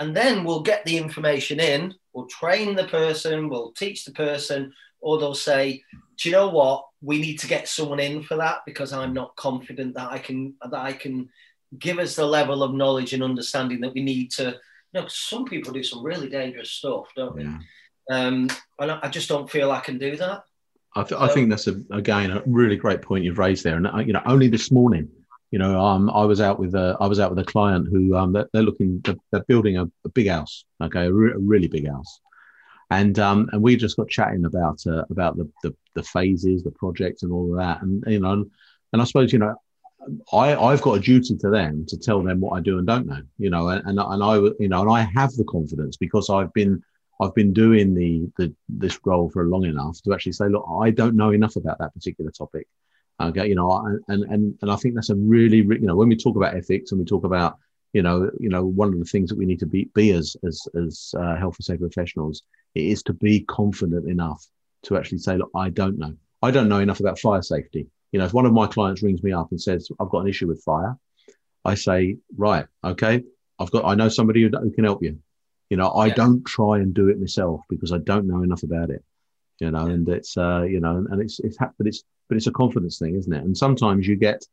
[0.00, 4.72] and then we'll get the information in we'll train the person we'll teach the person
[5.00, 5.82] or they'll say
[6.20, 6.86] do you know what?
[7.00, 10.54] We need to get someone in for that because i'm not confident that i can
[10.62, 11.30] that i can
[11.78, 14.58] give us the level of knowledge and understanding that we need to.
[14.92, 17.44] You know some people do some really dangerous stuff don't they?
[17.44, 17.58] Yeah.
[18.10, 20.42] um and I, just don't feel i can do that.
[20.96, 23.76] I, th- so, I think that's a, again a really great point you've raised there.
[23.76, 25.08] And uh, you know only this morning
[25.50, 28.16] you know, um, I was out with a, I was out with a client who
[28.16, 31.38] um, they're, they're looking, they're, they're building a, a, big house, okay, a, re- a,
[31.38, 32.20] really big house,
[32.90, 36.72] and um, and we just got chatting about uh, about the, the, the phases, the
[36.72, 38.44] project, and all of that, and you know,
[38.92, 39.54] and, I suppose you know,
[40.32, 43.06] I, I've got a duty to them to tell them what I do and don't
[43.06, 46.30] know, you know, and, and, and I, you know, and I have the confidence because
[46.30, 46.82] I've been,
[47.20, 50.90] I've been doing the, the, this role for long enough to actually say, look, I
[50.90, 52.66] don't know enough about that particular topic.
[53.20, 53.48] Okay.
[53.48, 56.36] You know, and, and, and I think that's a really, you know, when we talk
[56.36, 57.58] about ethics and we talk about,
[57.92, 60.36] you know, you know, one of the things that we need to be, be as,
[60.46, 62.42] as, as uh, health and safety professionals
[62.74, 64.46] is to be confident enough
[64.82, 66.14] to actually say, look, I don't know.
[66.42, 67.86] I don't know enough about fire safety.
[68.12, 70.28] You know, if one of my clients rings me up and says, I've got an
[70.28, 70.96] issue with fire,
[71.64, 73.22] I say, right, okay,
[73.58, 75.18] I've got, I know somebody who, who can help you.
[75.68, 76.14] You know, I yeah.
[76.14, 79.04] don't try and do it myself because I don't know enough about it.
[79.60, 79.92] You know, yeah.
[79.94, 83.16] and it's, uh, you know, and it's, it's, but it's, but it's a confidence thing,
[83.16, 83.44] isn't it?
[83.44, 84.46] And sometimes you get,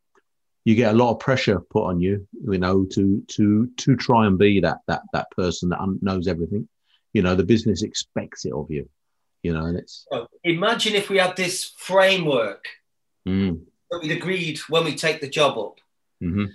[0.67, 4.27] you get a lot of pressure put on you, you know, to, to, to try
[4.27, 6.67] and be that, that, that person that knows everything.
[7.13, 8.89] You know, the business expects it of you
[9.43, 10.06] you know, and it's.
[10.43, 12.65] imagine if we had this framework
[13.27, 13.62] mm.
[13.89, 15.77] that we'd agreed when we take the job up.
[16.21, 16.45] Mm-hmm.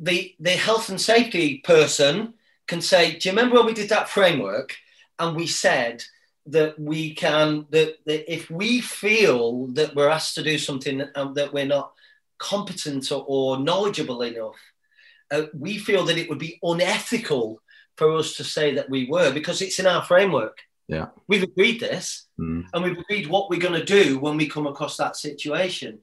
[0.00, 2.34] The the health and safety person
[2.66, 4.76] can say, "Do you remember when we did that framework
[5.18, 6.04] and we said
[6.46, 11.34] that we can that, that if we feel that we're asked to do something and
[11.36, 11.93] that we're not
[12.50, 14.60] competent or, knowledgeable enough,
[15.30, 17.60] uh, we feel that it would be unethical
[17.96, 21.06] for us to say that we were because it's in our framework." Yeah.
[21.28, 22.64] We've agreed this mm.
[22.72, 25.98] and we've agreed what we're going to do when we come across that situation.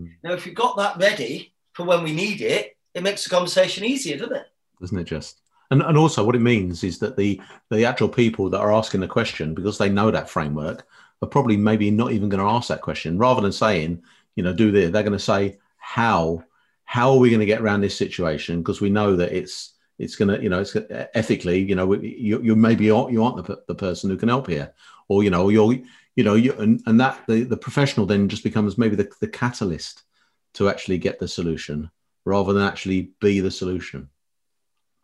[0.00, 0.12] Mm.
[0.22, 3.84] Now, if you've got that ready for when we need it, it makes the conversation
[3.84, 4.46] easier, doesn't it?
[4.80, 5.40] Doesn't it just?
[5.70, 9.00] And, and also, what it means is that the, the actual people that are asking
[9.00, 10.86] the question, because they know that framework,
[11.22, 13.18] are probably maybe not even going to ask that question.
[13.18, 14.02] Rather than saying,
[14.36, 15.58] you know, do this, they're going to say,
[15.90, 16.44] how?
[16.84, 18.58] How are we going to get around this situation?
[18.58, 20.76] Because we know that it's it's going to, you know, it's
[21.14, 24.72] ethically, you know, you, you maybe you aren't the, the person who can help here,
[25.08, 25.74] or you know, you're,
[26.14, 29.28] you know, you and, and that the, the professional then just becomes maybe the, the
[29.28, 30.02] catalyst
[30.54, 31.90] to actually get the solution
[32.24, 34.08] rather than actually be the solution.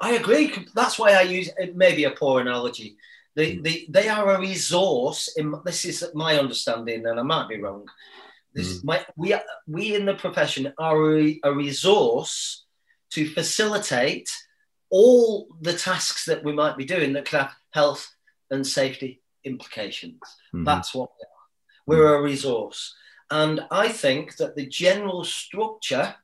[0.01, 0.53] I agree.
[0.75, 1.77] That's why I use it.
[1.77, 2.97] maybe a poor analogy.
[3.35, 3.65] They, mm.
[3.65, 5.35] they, they are a resource.
[5.37, 7.87] In, this is my understanding, and I might be wrong.
[8.57, 8.85] This mm.
[8.85, 9.35] my, we,
[9.69, 12.65] we in the profession are a, a resource
[13.11, 14.29] to facilitate
[14.91, 18.09] all the tasks that we might be doing that could have health
[18.51, 20.21] and safety implications.
[20.55, 20.65] Mm-hmm.
[20.65, 21.99] That's what we are.
[21.99, 22.95] We're a resource.
[23.31, 26.15] And I think that the general structure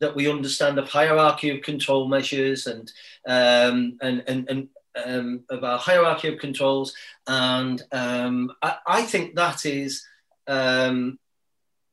[0.00, 2.92] that we understand of hierarchy of control measures and
[3.26, 4.68] um, and and, and
[5.04, 6.94] um, of our hierarchy of controls,
[7.26, 10.04] and um, I, I, think that is
[10.46, 11.18] um,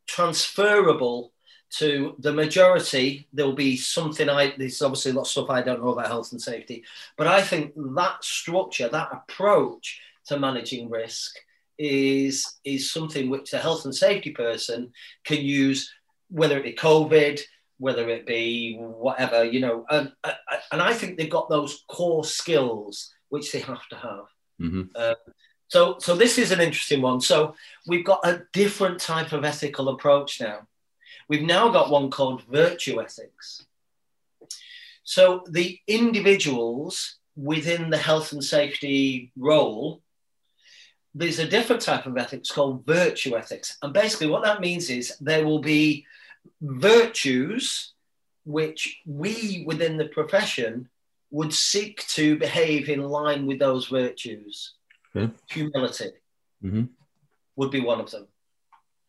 [0.10, 1.32] transferable
[1.70, 5.82] to the majority, there'll be something I, there's obviously a lot of stuff I don't
[5.82, 6.84] know about health and safety,
[7.16, 11.36] but I think that structure, that approach to managing risk
[11.78, 14.92] is, is something which the health and safety person
[15.24, 15.94] can use,
[16.30, 17.40] whether it be COVID,
[17.78, 20.12] whether it be whatever, you know, and,
[20.72, 24.26] and I think they've got those core skills which they have to have.
[24.60, 24.82] Mm-hmm.
[24.96, 25.16] Um,
[25.70, 27.22] so, so this is an interesting one.
[27.22, 27.56] So
[27.88, 30.68] we've got a different type of ethical approach now.
[31.28, 33.66] We've now got one called virtue ethics.
[35.04, 40.02] So the individuals within the health and safety role,
[41.14, 43.78] there's a different type of ethics called virtue ethics.
[43.84, 46.06] And basically, what that means is there will be
[46.62, 47.94] virtues
[48.46, 50.90] which we within the profession
[51.30, 54.74] would seek to behave in line with those virtues.
[55.16, 55.34] Okay.
[55.50, 56.12] Humility
[56.64, 56.84] mm-hmm.
[57.56, 58.28] would be one of them,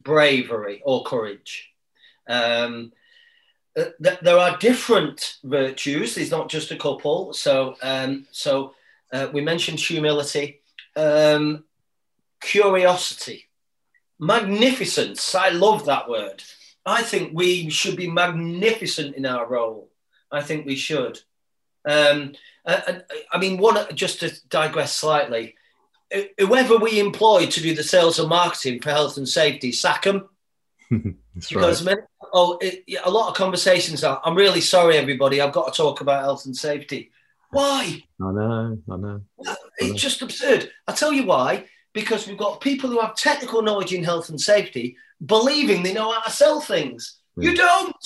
[0.02, 1.70] bravery or courage.
[2.28, 2.92] Um,
[3.76, 6.14] uh, th- there are different virtues.
[6.14, 7.32] There's not just a couple.
[7.32, 8.74] So, um, so
[9.12, 10.62] uh, we mentioned humility,
[10.96, 11.64] um,
[12.40, 13.48] curiosity,
[14.18, 15.34] magnificence.
[15.34, 16.42] I love that word.
[16.86, 19.90] I think we should be magnificent in our role.
[20.32, 21.20] I think we should.
[21.84, 22.34] Um,
[22.64, 25.56] and, I mean, one just to digress slightly.
[26.38, 30.28] Whoever we employ to do the sales and marketing for health and safety, sack them.
[30.90, 31.96] because right.
[31.96, 34.20] many, oh, it, a lot of conversations are.
[34.24, 35.40] I'm really sorry, everybody.
[35.40, 37.12] I've got to talk about health and safety.
[37.50, 38.02] Why?
[38.20, 39.22] I know, I know.
[39.78, 40.70] It's just absurd.
[40.86, 41.66] I'll tell you why.
[41.92, 46.12] Because we've got people who have technical knowledge in health and safety believing they know
[46.12, 47.18] how to sell things.
[47.36, 47.50] Yeah.
[47.50, 47.96] You don't.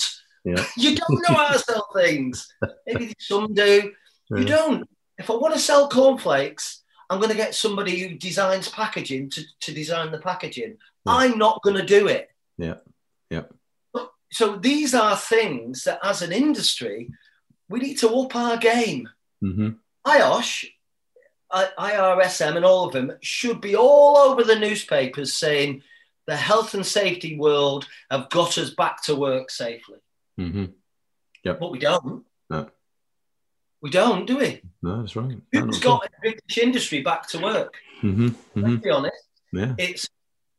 [0.43, 0.65] Yeah.
[0.77, 2.53] You don't know how to sell things.
[2.85, 3.91] Maybe some do.
[4.29, 4.37] Yeah.
[4.37, 4.89] You don't.
[5.17, 9.43] If I want to sell cornflakes, I'm going to get somebody who designs packaging to,
[9.61, 10.77] to design the packaging.
[11.05, 12.29] I'm not going to do it.
[12.57, 12.75] Yeah.
[13.29, 13.43] Yeah.
[14.31, 17.09] So these are things that, as an industry,
[17.69, 19.07] we need to up our game.
[19.43, 19.69] Mm-hmm.
[20.05, 20.65] IOSH,
[21.51, 25.83] IRSM, and all of them should be all over the newspapers saying
[26.27, 29.99] the health and safety world have got us back to work safely.
[30.39, 30.65] Mm-hmm.
[31.43, 31.59] Yep.
[31.59, 32.25] But we don't.
[32.49, 32.69] No.
[33.85, 34.63] We don't, do we?
[34.81, 35.37] No, that's right.
[35.51, 37.75] Who's got British industry back to work?
[38.01, 38.29] Mm-hmm.
[38.29, 38.61] Mm-hmm.
[38.63, 39.23] Let's be honest.
[39.53, 39.75] Yeah.
[39.77, 40.09] It's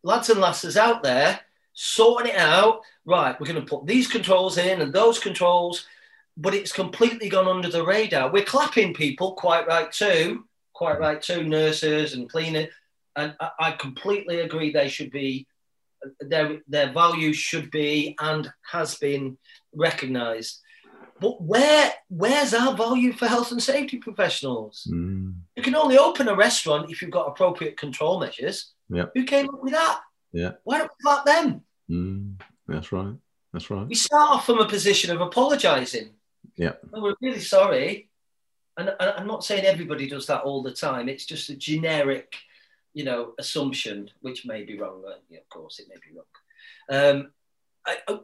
[0.04, 1.40] lads and lasses out there
[1.72, 2.82] sorting it out.
[3.04, 5.88] Right, we're going to put these controls in and those controls,
[6.36, 8.30] but it's completely gone under the radar.
[8.30, 12.68] We're clapping people, quite right too, quite right too, nurses and cleaners.
[13.16, 15.48] And I, I completely agree they should be,
[16.20, 19.36] their, their value should be and has been
[19.74, 20.60] recognised.
[21.20, 24.86] But where where's our value for health and safety professionals?
[24.90, 25.34] Mm.
[25.56, 28.72] You can only open a restaurant if you've got appropriate control measures.
[28.88, 29.06] Yeah.
[29.14, 30.00] Who came up with that?
[30.32, 30.52] Yeah.
[30.64, 31.62] Why don't we clap them?
[31.90, 32.40] Mm.
[32.68, 33.14] That's right.
[33.52, 33.86] That's right.
[33.86, 36.10] We start off from a position of apologising.
[36.56, 36.72] Yeah.
[36.92, 38.10] We're really sorry.
[38.76, 41.08] And, and I'm not saying everybody does that all the time.
[41.08, 42.36] It's just a generic,
[42.92, 45.02] you know, assumption, which may be wrong.
[45.30, 46.26] Yeah, of course, it may be wrong.
[46.90, 47.32] Um,
[47.86, 48.18] I, I,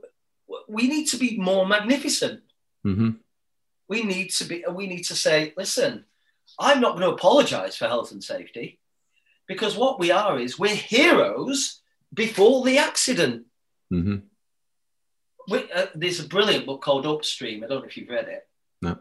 [0.69, 2.43] we need to be more magnificent.
[2.87, 3.11] Mm-hmm.
[3.89, 4.65] We need to be.
[4.71, 6.05] We need to say, listen,
[6.59, 8.79] I'm not going to apologise for health and safety,
[9.47, 11.81] because what we are is we're heroes
[12.13, 13.47] before the accident.
[13.93, 14.17] Mm-hmm.
[15.49, 17.65] We, uh, there's a brilliant book called Upstream.
[17.65, 18.47] I don't know if you've read it.
[18.81, 18.99] No.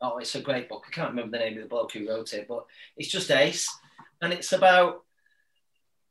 [0.00, 0.84] Oh, it's a great book.
[0.86, 3.68] I can't remember the name of the bloke who wrote it, but it's just ace,
[4.20, 5.04] and it's about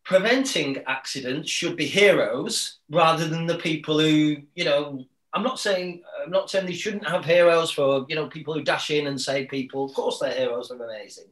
[0.03, 6.01] preventing accidents should be heroes rather than the people who, you know, I'm not saying
[6.23, 9.19] I'm not saying they shouldn't have heroes for you know people who dash in and
[9.19, 9.83] save people.
[9.83, 11.27] Of course, their heroes are amazing,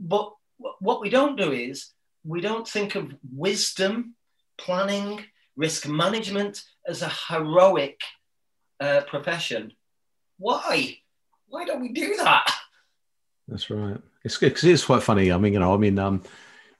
[0.00, 0.32] but
[0.80, 1.90] what we don't do is
[2.24, 4.14] we don't think of wisdom,
[4.56, 5.24] planning,
[5.56, 8.00] risk management as a heroic
[8.80, 9.72] uh, profession.
[10.38, 10.98] Why?
[11.48, 12.50] Why don't we do that?
[13.46, 13.98] That's right.
[14.24, 15.30] It's good because it's quite funny.
[15.30, 16.22] I mean, you know, I mean, um,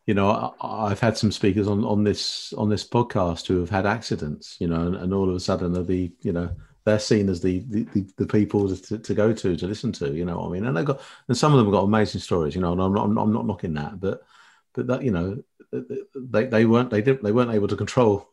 [0.07, 3.71] you know, I, have had some speakers on, on this on this podcast who have
[3.71, 6.51] had accidents, you know, and, and all of a sudden they'll be, you know,
[6.85, 10.13] they're seen as the the, the, the people to, to, go to to listen to,
[10.13, 10.67] you know what I mean?
[10.67, 12.93] And they got and some of them have got amazing stories, you know, and I'm
[12.93, 14.23] not I'm not knocking that, but
[14.75, 15.43] but that you know
[16.15, 18.29] they, they weren't they didn't they weren't able to control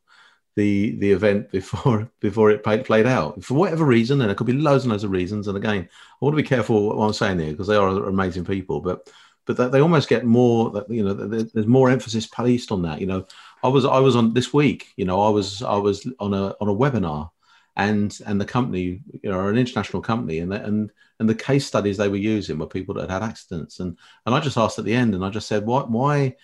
[0.56, 4.48] the the event before before it played, played out for whatever reason, and it could
[4.48, 5.48] be loads and loads of reasons.
[5.48, 8.46] And again, I want to be careful what I'm saying here because they are amazing
[8.46, 9.08] people, but
[9.56, 13.26] but they almost get more you know there's more emphasis placed on that you know.
[13.64, 16.56] I was i was on this week you know i was i was on a
[16.62, 17.30] on a webinar
[17.76, 21.98] and and the company you know an international company and and and the case studies
[21.98, 23.80] they were using were people that had had accidents.
[23.82, 26.36] And and i just asked at the end and i just said why why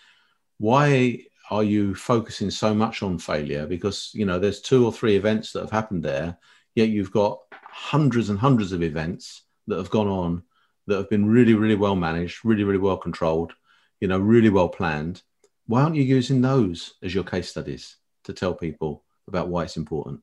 [0.57, 1.19] why
[1.51, 3.67] are you focusing so much on failure?
[3.67, 6.37] Because you know there's two or three events that have happened there
[6.73, 7.39] yet you've got
[7.69, 10.43] hundreds and hundreds of events that have gone on
[10.87, 13.53] that have been really, really well managed, really, really well controlled,
[13.99, 15.21] you know, really well planned.
[15.67, 19.77] Why aren't you using those as your case studies to tell people about why it's
[19.77, 20.21] important?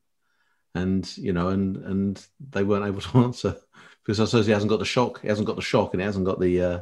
[0.74, 3.56] And you know, and and they weren't able to answer
[4.04, 5.20] because I suppose he hasn't got the shock.
[5.20, 6.80] He hasn't got the shock, and he hasn't got the, uh,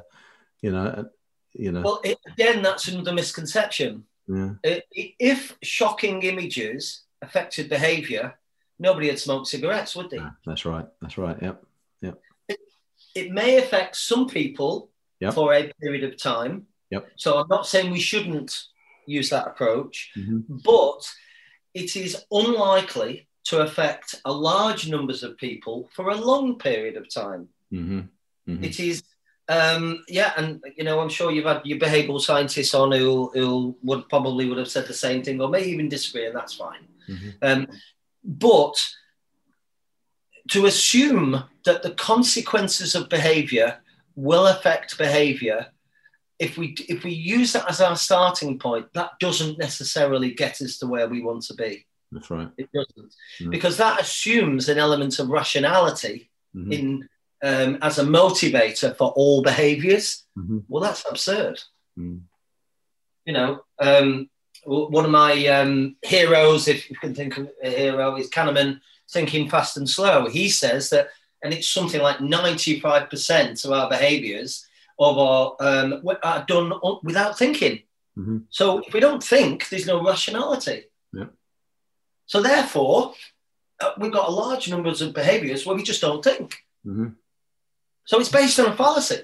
[0.62, 1.05] you know, uh,
[1.53, 1.83] you know.
[1.83, 4.05] Well, it, again, that's another misconception.
[4.28, 4.53] Yeah.
[4.62, 8.39] If shocking images affected behaviour,
[8.78, 10.18] nobody had smoked cigarettes, would they?
[10.18, 10.87] Yeah, that's right.
[11.03, 11.37] That's right.
[11.43, 11.64] Yep.
[12.03, 12.20] Yep
[13.15, 14.91] it may affect some people
[15.21, 15.35] yep.
[15.35, 16.67] for a period of time.
[16.91, 17.11] Yep.
[17.17, 18.57] So I'm not saying we shouldn't
[19.07, 20.57] use that approach, mm-hmm.
[20.65, 21.11] but
[21.75, 27.13] it is unlikely to affect a large numbers of people for a long period of
[27.13, 27.49] time.
[27.73, 28.01] Mm-hmm.
[28.49, 28.65] Mm-hmm.
[28.65, 29.03] It is,
[29.49, 33.77] um, yeah, and you know, I'm sure you've had your behavioural scientists on who, who
[33.83, 36.87] would probably would have said the same thing, or may even disagree, and that's fine.
[37.09, 37.31] Mm-hmm.
[37.43, 37.67] Um,
[38.25, 38.75] but
[40.51, 43.78] to assume that the consequences of behavior
[44.16, 45.66] will affect behavior
[46.38, 50.78] if we if we use that as our starting point that doesn't necessarily get us
[50.78, 53.51] to where we want to be that's right it doesn't mm.
[53.51, 56.72] because that assumes an element of rationality mm-hmm.
[56.72, 57.09] in
[57.42, 60.59] um, as a motivator for all behaviors mm-hmm.
[60.68, 61.61] well that's absurd
[61.98, 62.20] mm.
[63.24, 64.28] you know um,
[64.64, 68.80] one of my um, heroes if you can think of a hero is kahneman
[69.13, 70.29] thinking fast and slow.
[70.29, 71.09] He says that,
[71.43, 74.67] and it's something like 95% of our behaviors
[74.99, 77.81] of our, um, are done without thinking.
[78.19, 78.39] Mm-hmm.
[78.51, 80.85] So if we don't think, there's no rationality.
[81.13, 81.27] Yeah.
[82.27, 83.15] So therefore,
[83.81, 86.57] uh, we've got a large numbers of behaviors where we just don't think.
[86.87, 87.09] Mm-hmm.
[88.05, 89.23] So it's based on a fallacy.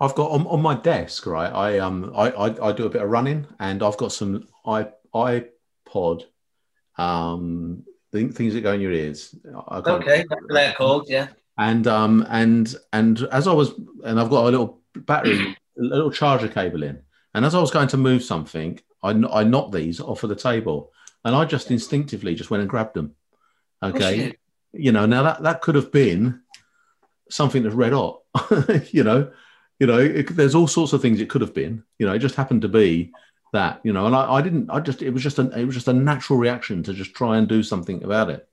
[0.00, 1.50] I've got on, on my desk, right?
[1.50, 4.88] I um I, I, I do a bit of running, and I've got some i
[5.14, 6.24] iPod
[6.98, 7.84] um
[8.24, 9.34] things that go in your ears.
[9.70, 11.28] okay, they're called, yeah.
[11.58, 13.72] And um and and as I was
[14.04, 17.00] and I've got a little battery, a little charger cable in,
[17.34, 20.36] and as I was going to move something, I I knocked these off of the
[20.36, 20.92] table,
[21.24, 23.14] and I just instinctively just went and grabbed them.
[23.82, 24.34] Okay.
[24.72, 26.42] you know, now that that could have been
[27.30, 28.20] something that's red hot.
[28.90, 29.30] you know,
[29.78, 31.82] you know, it, there's all sorts of things it could have been.
[31.98, 33.12] You know, it just happened to be
[33.52, 33.80] that.
[33.84, 34.70] You know, and I, I didn't.
[34.70, 37.38] I just it was just a it was just a natural reaction to just try
[37.38, 38.48] and do something about it.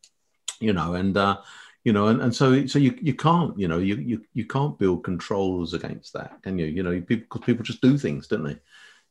[0.60, 1.38] You know, and uh,
[1.84, 4.78] you know, and, and so so you you can't you know you you you can't
[4.80, 6.66] build controls against that, can you?
[6.66, 8.58] You know, people because people just do things, don't they?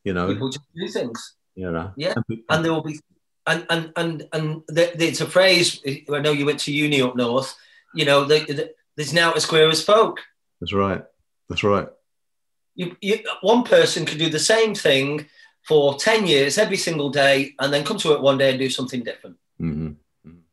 [0.04, 1.34] You know, people just do things.
[1.54, 2.14] You know, yeah,
[2.48, 2.98] and, there will be
[3.46, 5.80] and and and and it's a phrase.
[5.86, 7.54] I know you went to uni up north.
[7.94, 10.20] You know, the, the, there's now as queer as folk.
[10.60, 11.04] That's right.
[11.48, 11.88] That's right.
[12.74, 15.28] You, you, one person could do the same thing
[15.62, 18.70] for ten years every single day, and then come to it one day and do
[18.70, 19.36] something different.
[19.60, 19.92] Mm-hmm.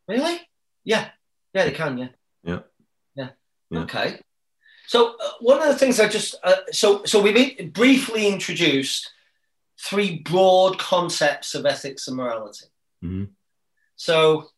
[0.08, 0.40] Really?
[0.84, 1.10] Yeah.
[1.54, 1.98] Yeah, they can.
[1.98, 2.08] Yeah.
[2.44, 2.60] Yeah.
[3.16, 3.30] Yeah.
[3.70, 3.80] yeah.
[3.82, 4.20] Okay.
[4.88, 9.12] So uh, one of the things I just uh, so so we briefly introduced
[9.80, 12.66] three broad concepts of ethics and morality.
[13.04, 13.26] Mm-hmm.
[13.96, 14.50] So,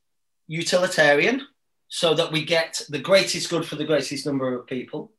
[0.47, 1.47] utilitarian,
[1.87, 5.11] so that we get the greatest good for the greatest number of people.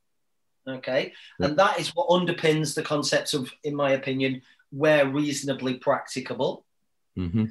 [0.69, 1.13] Okay.
[1.41, 1.51] Yep.
[1.51, 4.43] And that is what underpins the concepts of, in my opinion,
[4.73, 6.65] where reasonably practicable.
[7.17, 7.45] Mm-hmm.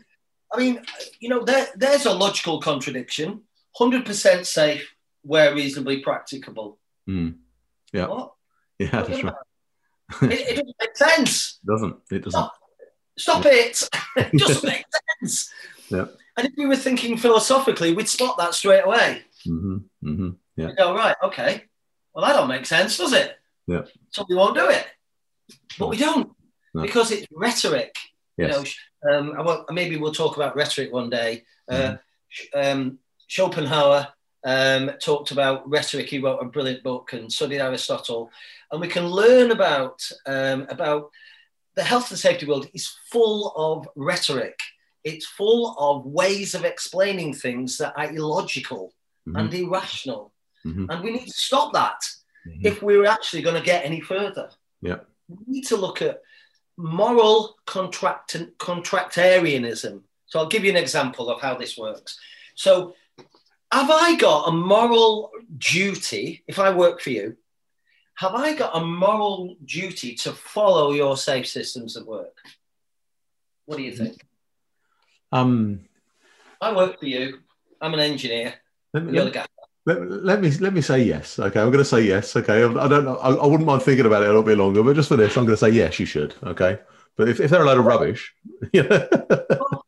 [0.53, 0.81] I mean,
[1.19, 3.43] you know, there, there's a logical contradiction
[3.79, 6.77] 100% safe where reasonably practicable.
[7.07, 7.35] Mm.
[7.93, 8.07] Yeah.
[8.07, 8.33] What?
[8.79, 9.33] Yeah, that's right.
[10.23, 11.59] it, it, doesn't make sense.
[11.63, 11.95] It doesn't.
[12.11, 12.31] It doesn't.
[12.31, 12.53] Stop,
[13.17, 13.89] Stop it.
[14.17, 14.83] it doesn't make
[15.21, 15.51] sense.
[15.89, 16.05] Yeah.
[16.37, 19.21] And if we were thinking philosophically, we'd spot that straight away.
[19.47, 19.77] Mm-hmm.
[20.03, 20.29] Mm-hmm.
[20.55, 20.67] Yeah.
[20.67, 21.63] We'd go, right, okay.
[22.13, 23.37] Well, that don't make sense, does it?
[23.67, 23.83] Yeah.
[24.09, 24.85] So we won't do it.
[25.77, 26.31] But we don't
[26.73, 26.81] no.
[26.81, 27.95] because it's rhetoric.
[28.37, 28.75] Yes.
[29.03, 31.43] You know, um, will, maybe we'll talk about rhetoric one day.
[31.69, 31.95] Uh,
[32.55, 32.59] mm-hmm.
[32.59, 34.07] um, Schopenhauer
[34.43, 36.07] um, talked about rhetoric.
[36.07, 38.31] He wrote a brilliant book and studied Aristotle,
[38.71, 41.11] and we can learn about um, about
[41.75, 44.59] the health and safety world is full of rhetoric
[45.03, 48.93] it's full of ways of explaining things that are illogical
[49.27, 49.37] mm-hmm.
[49.37, 50.33] and irrational.
[50.65, 50.89] Mm-hmm.
[50.89, 52.01] And we need to stop that
[52.47, 52.67] mm-hmm.
[52.67, 54.49] if we're actually going to get any further.
[54.81, 54.99] Yeah.
[55.27, 56.21] We need to look at
[56.81, 60.01] moral contract contractarianism.
[60.25, 62.19] So I'll give you an example of how this works.
[62.55, 62.95] So
[63.71, 67.37] have I got a moral duty if I work for you?
[68.15, 72.37] Have I got a moral duty to follow your safe systems of work?
[73.65, 74.25] What do you think?
[75.31, 75.81] Um,
[76.59, 77.39] I work for you.
[77.79, 78.55] I'm an engineer.
[78.93, 79.47] Let me, let,
[79.85, 81.39] let, let, me let me say yes.
[81.39, 82.35] Okay, I'm going to say yes.
[82.35, 83.17] Okay, I don't know.
[83.17, 85.35] I, I, wouldn't mind thinking about it a little bit longer, but just for this,
[85.35, 85.99] I'm going to say yes.
[85.99, 86.35] You should.
[86.43, 86.79] Okay,
[87.17, 88.33] but if, if they're a load of rubbish,
[88.73, 89.07] yeah.
[89.09, 89.85] well,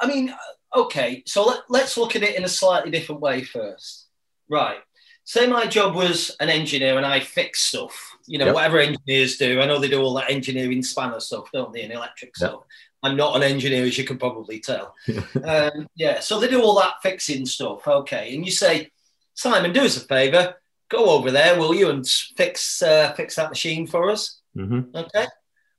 [0.00, 0.34] I mean,
[0.74, 1.22] okay.
[1.26, 4.06] So let, let's look at it in a slightly different way first.
[4.48, 4.78] Right.
[5.24, 8.16] Say my job was an engineer and I fix stuff.
[8.28, 8.54] You know, yep.
[8.54, 9.60] whatever engineers do.
[9.60, 12.50] I know they do all that engineering spanner stuff, don't they, and electric yep.
[12.50, 12.62] stuff.
[13.02, 14.94] I'm not an engineer, as you can probably tell.
[15.44, 17.86] um, yeah, so they do all that fixing stuff.
[17.86, 18.90] Okay, and you say,
[19.36, 20.56] Simon, do us a favour,
[20.88, 22.06] go over there, will you, and
[22.36, 24.40] fix uh, fix that machine for us.
[24.56, 24.96] Mm-hmm.
[24.96, 25.26] Okay.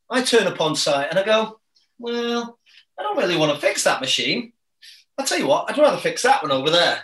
[0.10, 1.60] I turn up on site and I go,
[2.00, 2.60] well,
[2.98, 4.54] I don't really want to fix that machine.
[5.18, 7.02] I'll tell you what, I'd rather fix that one over there.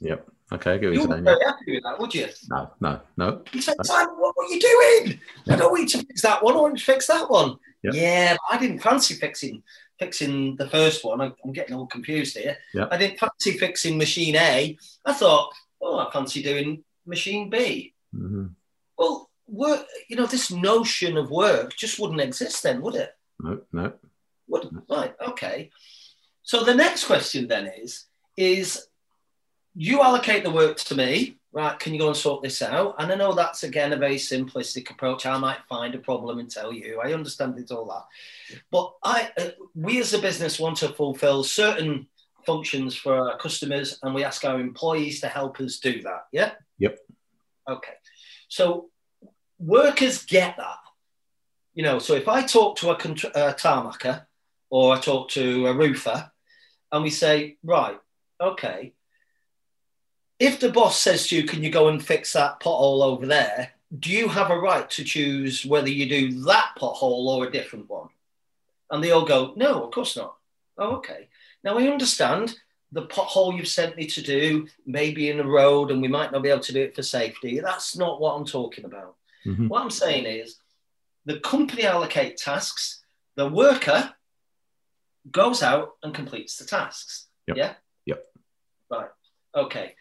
[0.00, 0.28] Yep.
[0.52, 2.28] Okay, go you wouldn't be very happy with that, would you?
[2.50, 3.42] No, no, no.
[3.52, 5.20] You say, Simon, what, are you doing?
[5.46, 5.54] Yeah.
[5.54, 6.54] I don't want you to fix that one.
[6.54, 7.56] I want you to fix that one.
[7.84, 7.94] Yep.
[7.94, 9.62] Yeah, I didn't fancy fixing
[9.98, 11.20] fixing the first one.
[11.20, 12.56] I'm getting all confused here.
[12.74, 12.88] Yep.
[12.90, 14.76] I didn't fancy fixing machine A.
[15.06, 15.52] I thought,
[15.82, 17.94] oh, I fancy doing machine B.
[18.14, 18.46] Mm-hmm.
[18.96, 23.14] Well, work, you know, this notion of work just wouldn't exist then, would it?
[23.40, 23.92] No, no.
[24.48, 25.70] Would, right, okay.
[26.42, 28.06] So the next question then is,
[28.36, 28.86] is
[29.74, 32.94] you allocate the work to me right, can you go and sort this out?
[32.98, 35.26] And I know that's again a very simplistic approach.
[35.26, 37.00] I might find a problem and tell you.
[37.02, 41.44] I understand it's all that, but I, uh, we as a business want to fulfil
[41.44, 42.08] certain
[42.44, 46.26] functions for our customers, and we ask our employees to help us do that.
[46.32, 46.52] Yeah.
[46.78, 46.98] Yep.
[47.68, 47.94] Okay.
[48.48, 48.90] So
[49.58, 50.78] workers get that.
[51.74, 54.26] You know, so if I talk to a, contr- a tarmacker
[54.68, 56.30] or I talk to a roofer,
[56.90, 57.98] and we say, right,
[58.40, 58.92] okay,
[60.38, 63.72] if the boss says to you, "Can you go and fix that pothole over there?"
[63.96, 67.88] Do you have a right to choose whether you do that pothole or a different
[67.88, 68.08] one?
[68.90, 70.36] And they all go, "No, of course not."
[70.78, 71.28] Oh, okay.
[71.64, 72.56] Now I understand
[72.90, 76.30] the pothole you've sent me to do may be in a road, and we might
[76.30, 77.58] not be able to do it for safety.
[77.60, 79.16] That's not what I'm talking about.
[79.46, 79.68] Mm-hmm.
[79.68, 80.56] What I'm saying is,
[81.24, 83.02] the company allocate tasks.
[83.36, 84.12] The worker
[85.30, 87.28] goes out and completes the tasks.
[87.46, 87.56] Yep.
[87.56, 87.74] Yeah.
[88.06, 88.24] Yep.
[88.90, 89.08] Right.
[89.54, 89.94] Okay.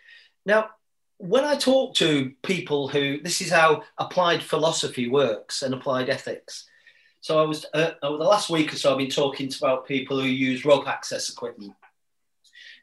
[0.46, 0.72] Now,
[1.18, 6.68] when I talk to people who, this is how applied philosophy works and applied ethics.
[7.22, 9.88] So I was, uh, over the last week or so, I've been talking to about
[9.88, 11.74] people who use rope access equipment.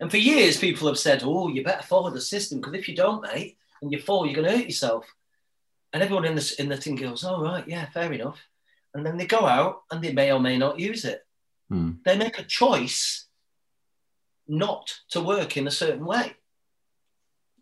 [0.00, 2.94] And for years, people have said, "Oh, you better follow the system because if you
[2.94, 5.12] don't, mate, and you fall, you're going to hurt yourself."
[5.92, 8.38] And everyone in the in the thing goes, "Oh, right, yeah, fair enough."
[8.94, 11.26] And then they go out and they may or may not use it.
[11.68, 11.92] Hmm.
[12.04, 13.26] They make a choice
[14.46, 16.34] not to work in a certain way.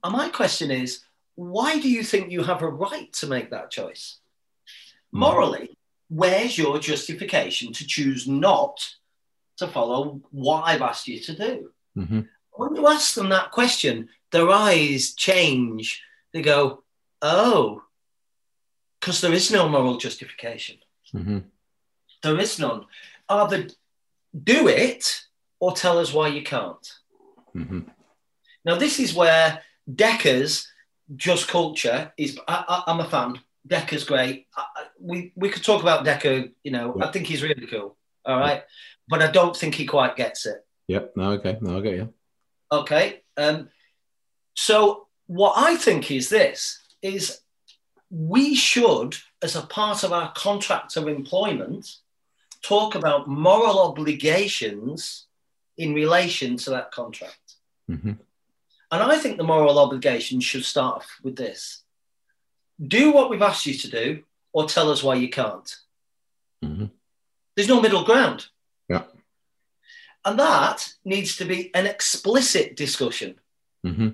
[0.05, 1.03] And my question is,
[1.35, 4.19] why do you think you have a right to make that choice?
[5.11, 5.21] Hmm.
[5.21, 5.77] Morally,
[6.09, 8.87] where's your justification to choose not
[9.59, 11.71] to follow what I've asked you to do?
[11.95, 12.21] hmm
[12.53, 16.03] When you ask them that question, their eyes change.
[16.33, 16.83] They go,
[17.23, 17.83] oh,
[19.01, 20.77] because there is no moral justification.
[21.13, 21.39] hmm
[22.23, 22.85] There is none.
[23.29, 23.69] Either
[24.45, 25.23] do it
[25.61, 26.87] or tell us why you can't.
[27.53, 27.81] hmm
[28.65, 30.71] Now, this is where Dekker's
[31.15, 32.39] Just Culture is.
[32.49, 33.41] I, I, I'm a fan.
[33.67, 34.47] Dekker's great.
[34.57, 34.65] I,
[35.01, 37.97] we, we could talk about Dekker, you know, I think he's really cool.
[38.25, 38.63] All right.
[39.09, 40.65] But I don't think he quite gets it.
[40.89, 41.13] Yep.
[41.17, 41.31] No.
[41.33, 41.59] Okay.
[41.61, 41.79] No.
[41.79, 42.15] I get you.
[42.71, 43.23] Okay.
[43.37, 43.69] Um,
[44.55, 47.41] so what I think is this is
[48.11, 51.89] we should, as a part of our contract of employment,
[52.63, 55.27] talk about moral obligations
[55.77, 57.55] in relation to that contract.
[57.87, 58.13] hmm
[58.91, 61.83] And I think the moral obligation should start with this.
[62.85, 64.23] Do what we've asked you to do
[64.53, 65.75] or tell us why you can't.
[66.63, 66.87] hmm
[67.55, 68.47] There's no middle ground.
[68.89, 69.05] Yeah.
[70.25, 73.41] And that needs to be an explicit discussion.
[73.85, 74.09] hmm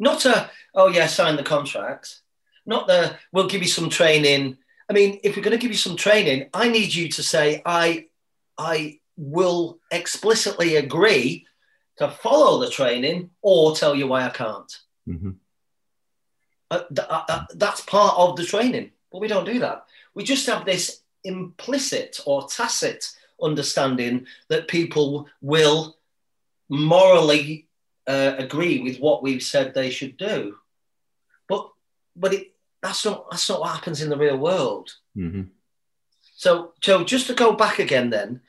[0.00, 2.20] not a oh yeah sign the contract
[2.64, 4.56] not the we'll give you some training
[4.88, 7.60] i mean if we're going to give you some training i need you to say
[7.66, 8.06] i
[8.56, 11.44] i will explicitly agree
[11.96, 14.72] to follow the training or tell you why i can't
[15.04, 15.30] hmm
[16.70, 20.22] Uh, th- uh, uh, that's part of the training but we don't do that we
[20.22, 23.10] just have this implicit or tacit
[23.40, 25.96] understanding that people will
[26.68, 27.66] morally
[28.06, 30.56] uh, agree with what we've said they should do.
[31.48, 31.70] But
[32.16, 32.52] but it,
[32.82, 34.94] that's not that's not what happens in the real world.
[35.14, 35.42] hmm
[36.36, 38.40] So Joe, just to go back again, then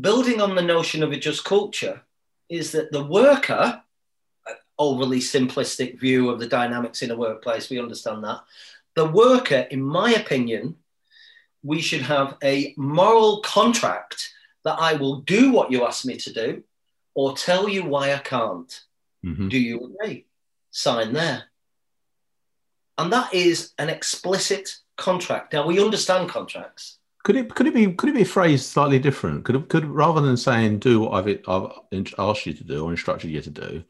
[0.00, 2.02] building on the notion of a just culture
[2.48, 3.82] is that the worker,
[4.80, 8.40] overly simplistic view of the dynamics in a workplace, we understand that.
[8.96, 10.76] The worker, in my opinion,
[11.62, 14.32] we should have a moral contract
[14.64, 16.64] that I will do what you ask me to do
[17.14, 18.72] or tell you why I can't.
[19.22, 20.26] hmm Do you agree?
[20.70, 21.44] Sign there.
[22.96, 25.52] And that is an explicit contract.
[25.52, 26.98] Now we understand contracts.
[27.22, 29.44] Could it could it be could it be phrased slightly different?
[29.44, 31.70] Could it, could rather than saying do what I've I've
[32.18, 33.84] asked you to do or instructed you to do,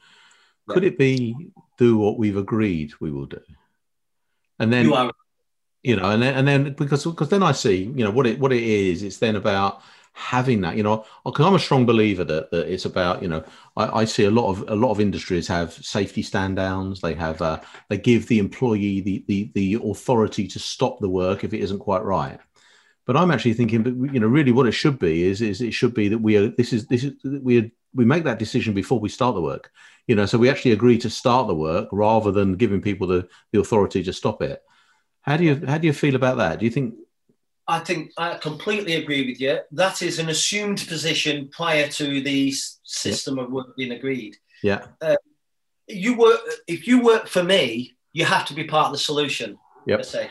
[0.68, 3.40] could it be do what we've agreed we will do?
[4.58, 5.12] And then you are
[5.82, 8.38] you know, and then and then because because then I see you know what it
[8.38, 9.02] what it is.
[9.02, 9.82] It's then about
[10.12, 13.44] having that you know because I'm a strong believer that, that it's about you know
[13.76, 17.00] I, I see a lot of a lot of industries have safety stand downs.
[17.00, 21.44] They have uh, they give the employee the, the the authority to stop the work
[21.44, 22.38] if it isn't quite right.
[23.06, 25.72] But I'm actually thinking, but you know, really, what it should be is, is it
[25.72, 26.48] should be that we are.
[26.48, 29.70] This is this is we we make that decision before we start the work.
[30.06, 33.28] You know, so we actually agree to start the work rather than giving people the
[33.52, 34.62] the authority to stop it.
[35.22, 36.58] How do you how do you feel about that?
[36.58, 36.94] Do you think?
[37.66, 39.60] I think I completely agree with you.
[39.72, 44.36] That is an assumed position prior to the system of work being agreed.
[44.62, 44.86] Yeah.
[45.00, 45.16] Uh,
[45.86, 49.58] you work if you work for me, you have to be part of the solution.
[49.86, 50.04] Yep.
[50.04, 50.30] se.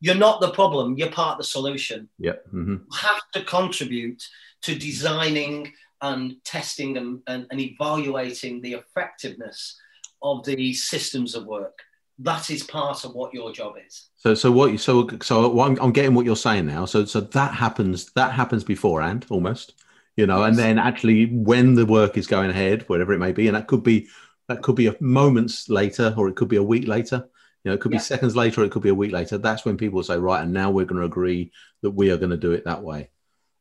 [0.00, 0.96] You're not the problem.
[0.96, 2.08] You're part of the solution.
[2.18, 2.46] Yep.
[2.50, 4.22] hmm You have to contribute
[4.62, 9.76] to designing and testing and, and, and evaluating the effectiveness
[10.22, 11.78] of the systems of work.
[12.20, 14.10] That is part of what your job is.
[14.16, 16.84] So so what you so so what I'm, I'm getting what you're saying now.
[16.84, 19.74] So so that happens that happens beforehand almost.
[20.16, 23.46] You know, and then actually when the work is going ahead, whatever it may be,
[23.46, 24.08] and that could be
[24.48, 27.28] that could be a moments later, or it could be a week later.
[27.64, 27.98] You know, it could Yeah.
[27.98, 29.36] be seconds later, it could be a week later.
[29.38, 31.50] That's when people say, right, and now we're going to agree
[31.82, 33.10] that we are going to do it that way.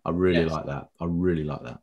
[0.06, 0.52] I really Yes.
[0.52, 0.90] like that.
[1.02, 1.80] I really like that.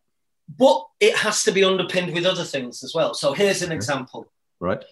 [0.59, 3.15] But it has to be underpinned with other things as well.
[3.15, 4.31] So here's an example.
[4.61, 4.83] Right?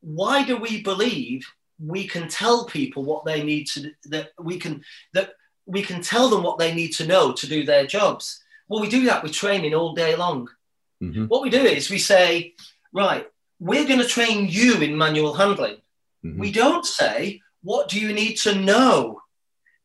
[0.00, 1.46] Why do we believe
[1.78, 4.84] we can tell people what they need to that we can
[5.14, 5.34] that
[5.66, 8.42] we can tell them what they need to know to do their jobs?
[8.68, 10.48] Well, we do that with training all day long.
[11.00, 12.54] hmm What we do is we say,
[12.92, 13.26] right,
[13.60, 15.76] we're going to train you in manual handling.
[16.22, 19.20] Hmm We don't say, what do you need to know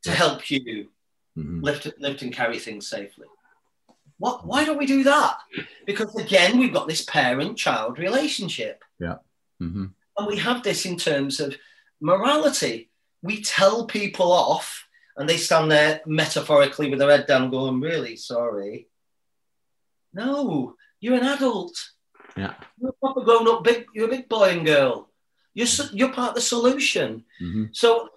[0.03, 0.89] to help you
[1.35, 3.27] hmm lift, lift and carry things safely?
[4.19, 5.37] What, why don't we do that?
[5.85, 8.83] Because again, we've got this parent child relationship.
[9.59, 9.85] hmm
[10.17, 11.55] And we have this in terms of
[12.01, 12.89] morality.
[13.21, 18.15] We tell people off and they stand there metaphorically with their head down going, really
[18.15, 18.87] sorry.
[20.13, 21.75] No, You're an adult.
[22.35, 22.53] Yeah.
[22.79, 23.85] You're a proper grown up big.
[23.93, 25.09] You're a big boy and girl.
[25.57, 27.23] You're you're part of the solution.
[27.41, 27.65] Mm-hmm.
[27.71, 28.09] So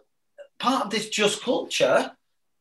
[0.58, 2.12] part of this just culture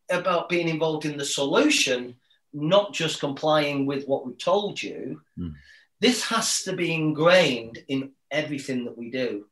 [0.10, 2.16] about being involved in the solution,
[2.54, 5.22] not just complying with what we've told you.
[5.38, 5.56] Mm.
[6.00, 9.48] This has to be ingrained in everything that we do.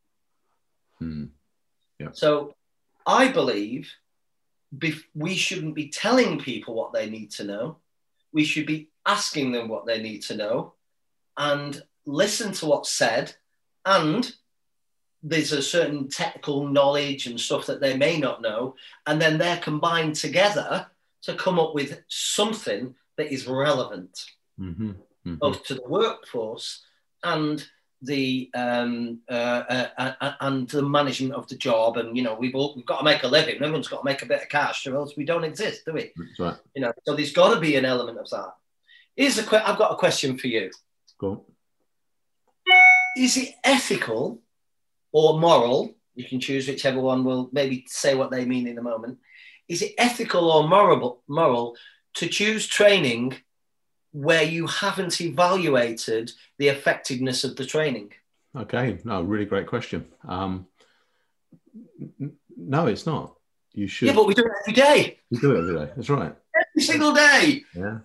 [1.02, 1.32] Mm.
[2.00, 2.12] Yeah.
[2.14, 2.56] So
[3.06, 3.92] I believe
[5.14, 7.80] we shouldn't be telling people what they need to know.
[8.32, 10.74] We should be asking them what they need to know
[11.36, 13.36] and listen to what's said.
[13.86, 14.34] And
[15.28, 18.76] there's a certain technical knowledge and stuff that they may not know.
[19.06, 20.88] And then they're combined together
[21.24, 24.26] to come up with something that is relevant
[24.60, 24.92] mm-hmm.
[24.92, 25.36] Mm-hmm.
[25.36, 26.84] both to the workforce
[27.24, 27.66] and
[28.02, 29.34] the um, uh,
[29.70, 31.98] uh, uh, uh, and the management of the job.
[31.98, 33.56] And you know, we've all, we've got to make a living.
[33.56, 36.14] Everyone's got to make a bit of cash, or else we don't exist, do we?
[36.40, 36.56] Right.
[36.76, 38.54] You know, so there's got to be an element of that.
[39.16, 40.70] Here's a que- I've got a question for you.
[41.18, 41.46] Go.
[43.18, 44.42] Is it ethical
[45.12, 45.96] or moral?
[46.16, 47.24] You can choose whichever one.
[47.24, 49.20] Will maybe say what they mean in a moment.
[49.68, 51.76] Is it ethical or moral moral
[52.16, 53.36] to choose training
[54.12, 58.14] where you haven't evaluated the effectiveness of the training?
[58.56, 60.06] Okay, no, really great question.
[60.28, 60.68] Um,
[62.58, 63.36] no, it's not.
[63.74, 64.08] You should.
[64.08, 65.20] Yeah, but we do it every day.
[65.30, 65.92] We do it every day.
[65.96, 66.34] That's right.
[66.56, 67.64] Every single day.
[67.76, 68.00] Yeah.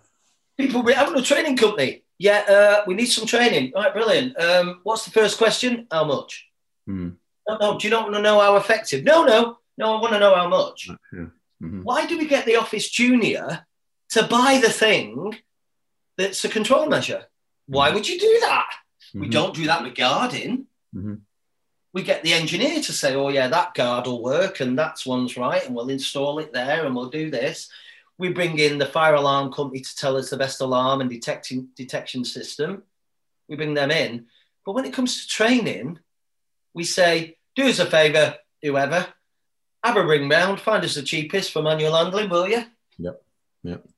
[0.59, 2.05] People, we having a training company.
[2.19, 3.73] Yeah, uh, we need some training.
[3.75, 4.39] All right, brilliant.
[4.39, 5.87] Um, what's the first question?
[5.91, 6.47] How much?
[6.87, 7.11] Hmm.
[7.49, 7.79] No, no.
[7.79, 9.05] Do you not want to know how effective?
[9.05, 9.97] No, no, no.
[9.97, 10.89] I want to know how much.
[11.13, 11.27] Yeah.
[11.63, 11.83] Mm-hmm.
[11.83, 13.67] Why do we get the office junior
[14.11, 15.37] to buy the thing
[16.17, 17.25] that's a control measure?
[17.67, 18.67] Why would you do that?
[19.15, 19.31] We Mhm.
[19.31, 20.67] don't do that with guarding.
[20.95, 21.21] Mhm.
[21.93, 25.37] We get the engineer to say, "Oh yeah, that guard will work, and that's one's
[25.37, 27.69] right, and we'll install it there, and we'll do this."
[28.19, 31.69] We bring in the fire alarm company to tell us the best alarm and detecting
[31.77, 32.85] detection system.
[33.49, 34.29] We bring them in,
[34.65, 35.99] but when it comes to training,
[36.75, 39.07] we say, "Do us a favour, whoever,
[39.83, 42.65] have a ring round, find us the cheapest for manual handling, will you?"
[42.99, 43.23] Yep.
[43.65, 43.89] Yep.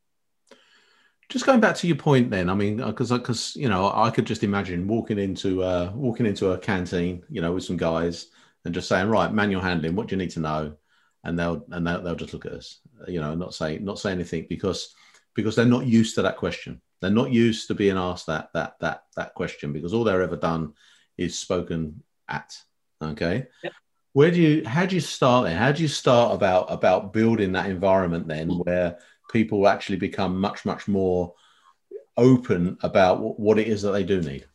[1.28, 2.50] Just going back to your point, then.
[2.50, 6.52] I mean, because because you know, I could just imagine walking into uh, walking into
[6.52, 8.28] a canteen, you know, with some guys
[8.64, 9.94] and just saying, right, manual handling.
[9.94, 10.76] What do you need to know?
[11.24, 14.12] And they'll and they'll, they'll just look at us, you know, not say not say
[14.12, 14.94] anything because
[15.34, 16.80] because they're not used to that question.
[17.00, 20.36] They're not used to being asked that that that that question because all they're ever
[20.36, 20.74] done
[21.16, 22.56] is spoken at.
[23.02, 23.46] Okay.
[23.62, 23.72] Yep.
[24.12, 25.56] Where do you how do you start then?
[25.56, 28.98] How do you start about about building that environment then where
[29.30, 31.34] people actually become much much more
[32.16, 34.46] open about what, it is that they do need?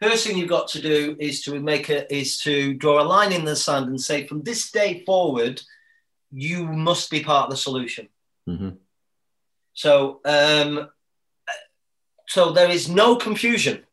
[0.00, 3.32] First thing you've got to do is to make a is to draw a line
[3.32, 5.60] in the sand and say, from this day forward,
[6.30, 8.08] you must be part of the solution.
[8.48, 8.70] Mm-hmm.
[9.72, 10.88] So, um,
[12.28, 13.84] so there is no confusion,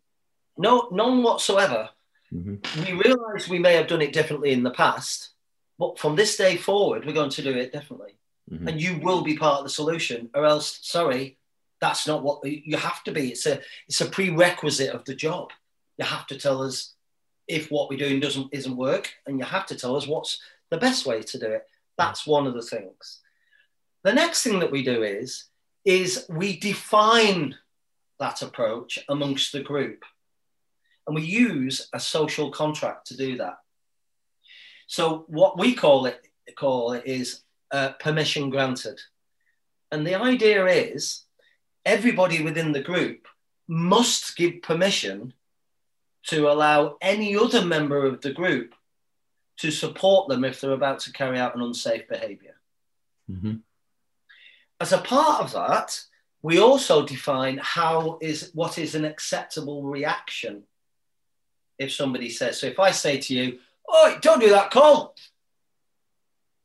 [0.57, 1.89] no none whatsoever.
[2.33, 2.83] Mm-hmm.
[2.85, 5.29] We realise we may have done it differently in the past,
[5.77, 8.17] but from this day forward, we're going to do it differently,
[8.51, 8.67] Mhm.
[8.67, 11.37] and you will be part of the solution, or else, sorry,
[11.79, 13.31] that's not what you have to be.
[13.31, 15.51] It's a it's a prerequisite of the job.
[15.97, 16.93] You have to tell us
[17.47, 20.77] if what we're doing doesn't isn't work, and you have to tell us what's the
[20.77, 21.67] best way to do it.
[21.97, 23.19] That's one of the things.
[24.03, 25.45] The next thing that we do is
[25.85, 27.55] is we define
[28.19, 30.05] that approach amongst the group,
[31.07, 33.57] and we use a social contract to do that.
[34.87, 36.25] So what we call it
[36.57, 37.41] call it is
[37.71, 38.99] uh, permission granted,
[39.91, 41.23] and the idea is
[41.85, 43.27] everybody within the group
[43.67, 45.33] must give permission
[46.27, 48.73] to allow any other member of the group
[49.57, 52.55] to support them if they're about to carry out an unsafe behavior.
[53.29, 53.55] Mm-hmm.
[54.79, 55.99] As a part of that,
[56.41, 60.63] we also define how is what is an acceptable reaction
[61.77, 65.15] if somebody says, so if I say to you, oh, don't do that, Cole.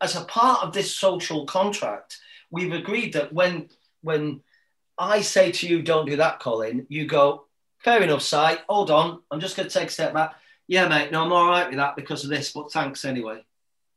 [0.00, 2.18] As a part of this social contract,
[2.50, 3.68] we've agreed that when
[4.02, 4.40] when
[4.96, 7.44] I say to you, don't do that, Colin, you go,
[7.78, 10.34] fair enough, Si, hold on, I'm just going to take a step back.
[10.66, 13.44] Yeah, mate, no, I'm all right with that because of this, but thanks anyway.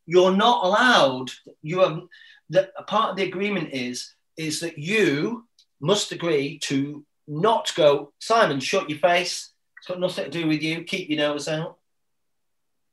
[0.06, 1.32] You're not allowed,
[1.62, 2.02] you have,
[2.50, 5.46] the, a part of the agreement is, is that you
[5.80, 9.51] must agree to not go, Simon, shut your face.
[9.82, 10.84] It's got nothing to do with you.
[10.84, 11.80] Keep your nose out.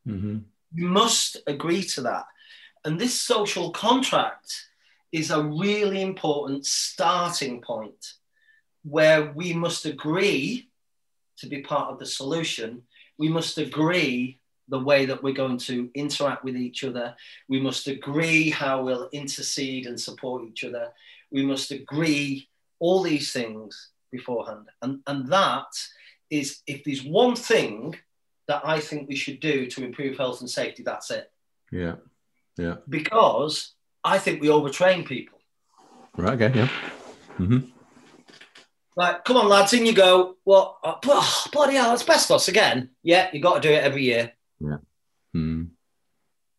[0.07, 0.39] Mm-hmm.
[0.72, 2.24] You must agree to that.
[2.82, 4.51] And this social contract
[5.12, 8.14] is a really important starting point
[8.84, 10.70] where we must agree
[11.36, 12.84] to be part of the solution.
[13.18, 17.14] We must agree the way that we're going to interact with each other.
[17.51, 20.89] We must agree how we'll intercede and support each other.
[21.30, 24.68] We must agree all these things beforehand.
[24.80, 25.66] And, and that
[26.31, 27.97] is if there's one thing
[28.47, 31.31] that I think we should do to improve health and safety, that's it.
[31.70, 31.97] Yeah.
[32.57, 32.76] Yeah.
[32.89, 35.39] Because I think we overtrain people.
[36.16, 36.41] Right.
[36.41, 36.59] Okay.
[36.59, 36.68] Yeah.
[37.39, 37.59] Mm-hmm.
[38.97, 40.37] Like, come on, lads, in you go.
[40.43, 40.79] What?
[40.83, 42.91] Well, oh, bloody hell, asbestos again.
[43.05, 44.33] Yeah, you got to do it every year.
[44.59, 44.79] Yeah.
[45.37, 45.68] Mm.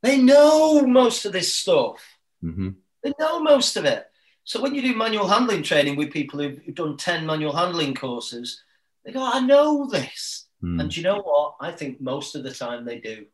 [0.02, 2.02] They know most of this stuff.
[2.42, 2.70] Mm-hmm.
[3.04, 4.06] They know most of it.
[4.46, 8.64] So when you do manual handling training with people who've done 10 manual handling courses,
[9.06, 10.48] they go, I know this.
[10.64, 10.82] Mm.
[10.82, 11.56] And you know what?
[11.62, 13.26] I think most of the time they do.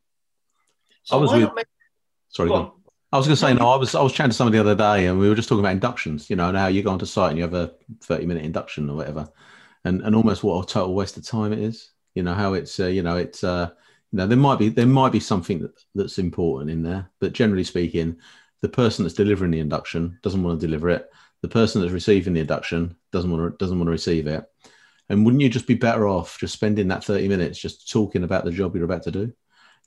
[1.04, 1.66] So I was with, make...
[2.30, 2.72] sorry, go on.
[3.12, 3.70] I was going to say no.
[3.70, 5.64] I was I was chatting to somebody the other day, and we were just talking
[5.64, 6.30] about inductions.
[6.30, 8.98] You know, now you go onto site and you have a thirty minute induction or
[8.98, 9.30] whatever,
[9.86, 11.92] and and almost what a total waste of time it is.
[12.14, 13.70] You know how it's uh, you know it's uh,
[14.12, 17.34] you know there might be there might be something that, that's important in there, but
[17.34, 18.18] generally speaking,
[18.62, 21.10] the person that's delivering the induction doesn't want to deliver it.
[21.42, 24.44] The person that's receiving the induction doesn't want to doesn't want to receive it.
[25.10, 28.44] And wouldn't you just be better off just spending that 30 minutes just talking about
[28.44, 29.34] the job you're about to do?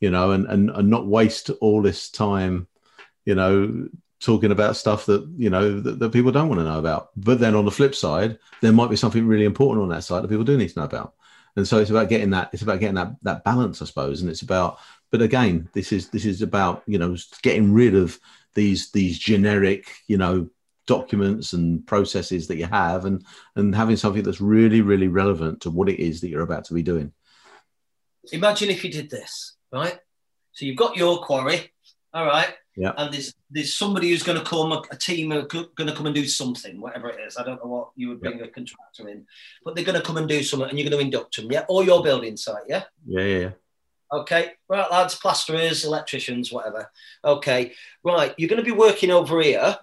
[0.01, 2.69] You know, and, and, and not waste all this time,
[3.25, 3.89] you know,
[4.21, 7.11] talking about stuff that, you know, that, that people don't want to know about.
[7.16, 10.23] But then on the flip side, there might be something really important on that side
[10.23, 11.14] that people do need to know about.
[11.57, 14.21] And so it's about getting that, it's about getting that that balance, I suppose.
[14.21, 14.79] And it's about,
[15.11, 18.19] but again, this is this is about, you know, getting rid of
[18.55, 20.49] these these generic, you know,
[20.89, 23.24] documents and processes that you have and
[23.55, 26.74] and having something that's really really relevant to what it is that you're about to
[26.74, 27.12] be doing.
[28.32, 29.99] Imagine if you did this right?
[30.53, 31.70] So you've got your quarry
[32.12, 32.55] all right?
[32.76, 32.93] Yeah.
[32.97, 36.07] And there's there's somebody who's going to come a, a team are going to come
[36.07, 37.36] and do something whatever it is.
[37.36, 39.26] I don't know what you would bring a contractor in
[39.64, 41.64] but they're going to come and do something and you're going to induct them yeah?
[41.68, 42.84] Or your building site yeah?
[43.07, 43.51] Yeah yeah, yeah.
[44.11, 46.91] Okay, right, lads, plasterers, electricians, whatever.
[47.22, 49.76] Okay, right, you're going to be working over here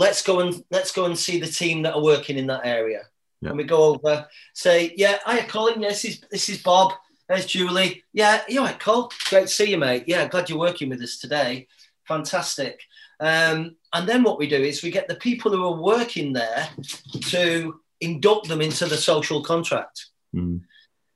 [0.00, 3.02] let's go and let's go and see the team that are working in that area.
[3.42, 3.50] Yeah.
[3.50, 6.94] And we go over, say, yeah, hi Colin, yes, this is this is Bob.
[7.28, 8.02] There's Julie.
[8.12, 9.12] Yeah, you all right, Cole?
[9.28, 10.04] Great to see you, mate.
[10.06, 11.68] Yeah, glad you're working with us today.
[12.08, 12.80] Fantastic.
[13.20, 16.68] Um, and then what we do is we get the people who are working there
[17.28, 20.06] to induct them into the social contract.
[20.34, 20.62] Mm.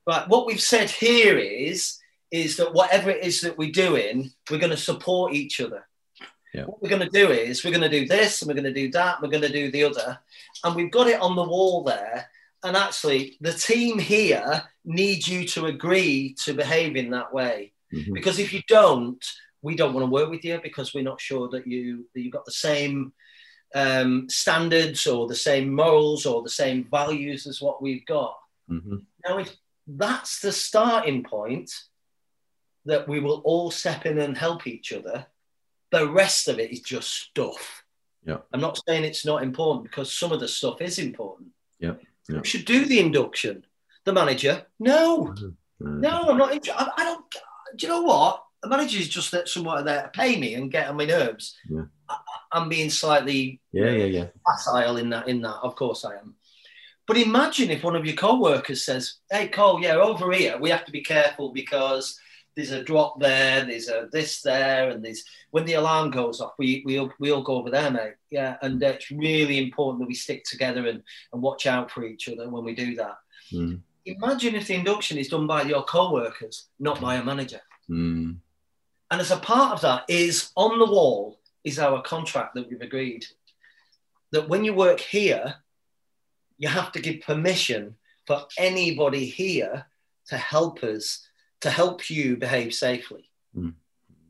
[0.06, 0.28] Right.
[0.28, 1.98] What we've said here is
[2.30, 5.86] is that whatever it is that we're doing, we're going to support each other.
[6.54, 6.66] Yeah.
[6.66, 8.80] What we're going to do is we're going to do this and we're going to
[8.80, 10.18] do that, we're going to do the other.
[10.62, 12.30] And we've got it on the wall there.
[12.62, 17.72] And actually, the team here needs you to agree to behave in that way.
[17.92, 18.14] Mm-hmm.
[18.14, 19.22] Because if you don't,
[19.62, 22.32] we don't want to work with you because we're not sure that you that you've
[22.32, 23.12] got the same
[23.74, 28.38] um, standards or the same morals or the same values as what we've got.
[28.70, 28.96] Mm-hmm.
[29.26, 29.54] Now, if
[29.86, 31.70] that's the starting point,
[32.86, 35.26] that we will all step in and help each other,
[35.94, 37.84] the rest of it is just stuff.
[38.26, 38.38] Yeah.
[38.52, 41.48] I'm not saying it's not important because some of the stuff is important.
[41.78, 41.94] Yeah.
[42.28, 42.40] yeah.
[42.40, 43.64] We should do the induction.
[44.04, 45.34] The manager, no,
[45.82, 46.00] Mm-hmm.
[46.00, 46.52] no, I'm not.
[46.52, 46.80] Interested.
[46.80, 47.24] I, I don't.
[47.76, 48.44] Do you know what?
[48.62, 51.56] The manager is just that someone there to pay me and get on my nerves.
[51.68, 51.82] Yeah.
[52.08, 52.16] I,
[52.52, 54.26] I'm being slightly Yeah, yeah, yeah.
[54.46, 55.26] facile in that.
[55.28, 56.36] In that, of course, I am.
[57.06, 60.84] But imagine if one of your co-workers says, "Hey, Cole, yeah, over here we have
[60.86, 62.18] to be careful because
[62.56, 66.54] there's a drop there, there's a this there, and there's when the alarm goes off,
[66.58, 68.14] we we we all go over there, mate.
[68.30, 71.02] Yeah, and uh, it's really important that we stick together and
[71.32, 73.16] and watch out for each other when we do that.
[73.52, 73.80] Mm.
[74.06, 77.60] Imagine if the induction is done by your co-workers, not by a manager.
[77.88, 78.36] Mm.
[79.10, 82.80] And as a part of that is on the wall is our contract that we've
[82.80, 83.24] agreed
[84.32, 85.54] that when you work here,
[86.58, 87.96] you have to give permission
[88.26, 89.86] for anybody here
[90.26, 91.26] to help us
[91.64, 93.30] to help you behave safely.
[93.56, 93.72] Mm.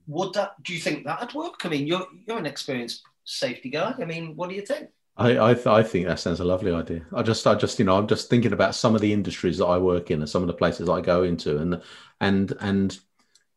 [0.06, 0.62] Would that?
[0.62, 1.64] Do you think that'd work?
[1.64, 3.92] I mean, you're you're an experienced safety guy.
[3.98, 4.90] I mean, what do you think?
[5.16, 7.02] I I, th- I think that sounds a lovely idea.
[7.12, 9.66] I just I just you know I'm just thinking about some of the industries that
[9.66, 11.82] I work in and some of the places I go into and
[12.20, 12.96] and and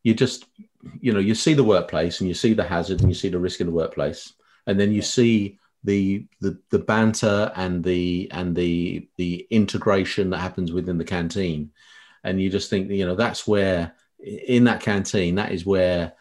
[0.02, 0.46] you just
[1.00, 3.40] you know you see the workplace and you see the hazard and you see the
[3.40, 4.34] risk in the workplace
[4.66, 10.40] and then you see the the the banter and the and the the integration that
[10.40, 11.72] happens within the canteen
[12.28, 16.14] and you just think you know that's where in that canteen that is where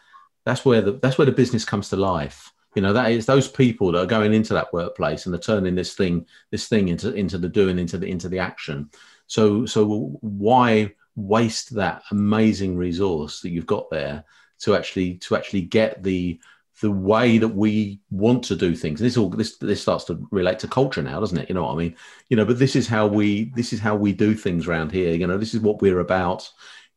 [0.45, 2.51] that's where the that's where the business comes to life.
[2.75, 5.75] You know that is those people that are going into that workplace and they're turning
[5.75, 8.89] this thing this thing into into the doing into the into the action.
[9.27, 14.23] So so why waste that amazing resource that you've got there
[14.59, 16.39] to actually to actually get the
[16.81, 18.99] the way that we want to do things.
[18.99, 21.49] This all this this starts to relate to culture now, doesn't it?
[21.49, 21.95] You know what I mean?
[22.29, 25.15] You know, but this is how we this is how we do things around here.
[25.15, 26.49] You know, this is what we're about.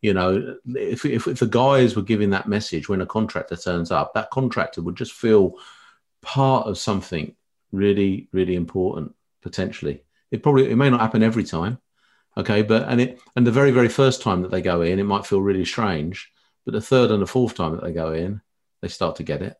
[0.03, 3.91] You know, if if, if the guys were giving that message when a contractor turns
[3.91, 5.55] up, that contractor would just feel
[6.23, 7.35] part of something
[7.73, 10.03] really really important potentially.
[10.31, 11.79] It probably it may not happen every time,
[12.37, 15.05] okay, but and it and the very very first time that they go in, it
[15.05, 16.31] might feel really strange,
[16.65, 18.43] but the third and the fourth time that they go in,
[18.83, 19.57] they start to get it,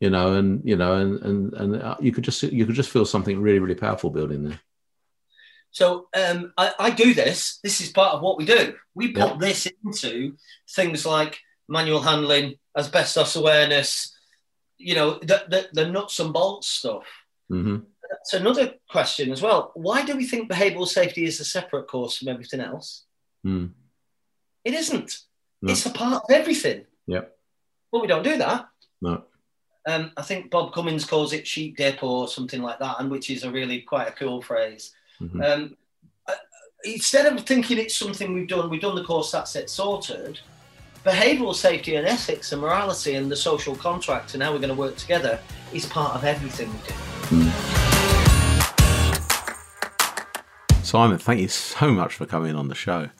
[0.00, 2.90] you know, and you know, and and and uh, you could just you could just
[2.90, 4.60] feel something really really powerful building there.
[5.70, 7.58] So um, I, I, do this.
[7.64, 8.74] This is part of what we do.
[8.94, 9.36] We put yeah.
[9.40, 10.36] this into
[10.70, 14.16] things like manual handling, asbestos awareness,
[14.78, 17.02] you know, the, the, the nuts and bolts stuff.
[17.50, 17.78] Mm-hmm.
[18.08, 19.72] That's another question as well.
[19.74, 23.04] Why do we think behavioural safety is a separate course from everything else?
[23.44, 23.70] Mm.
[24.64, 25.18] It isn't.
[25.60, 25.72] No.
[25.72, 26.84] It's a part of everything.
[27.08, 27.36] Yep.
[27.90, 28.66] Well, we don't do that.
[29.02, 29.24] No.
[29.86, 33.30] Um, I think Bob Cummins calls it sheep dip or something like that, and which
[33.30, 34.92] is a really quite a cool phrase.
[35.20, 35.42] Mm-hmm.
[35.42, 35.76] Um,
[36.84, 40.40] instead of thinking it's something we've done, we've done the course, that's it, sorted.
[41.04, 44.74] Behavioural safety and ethics and morality and the social contract and how we're going to
[44.74, 45.38] work together
[45.72, 46.94] is part of everything we do.
[47.44, 47.84] Mm.
[50.82, 53.10] Simon, thank you so much for coming on the show.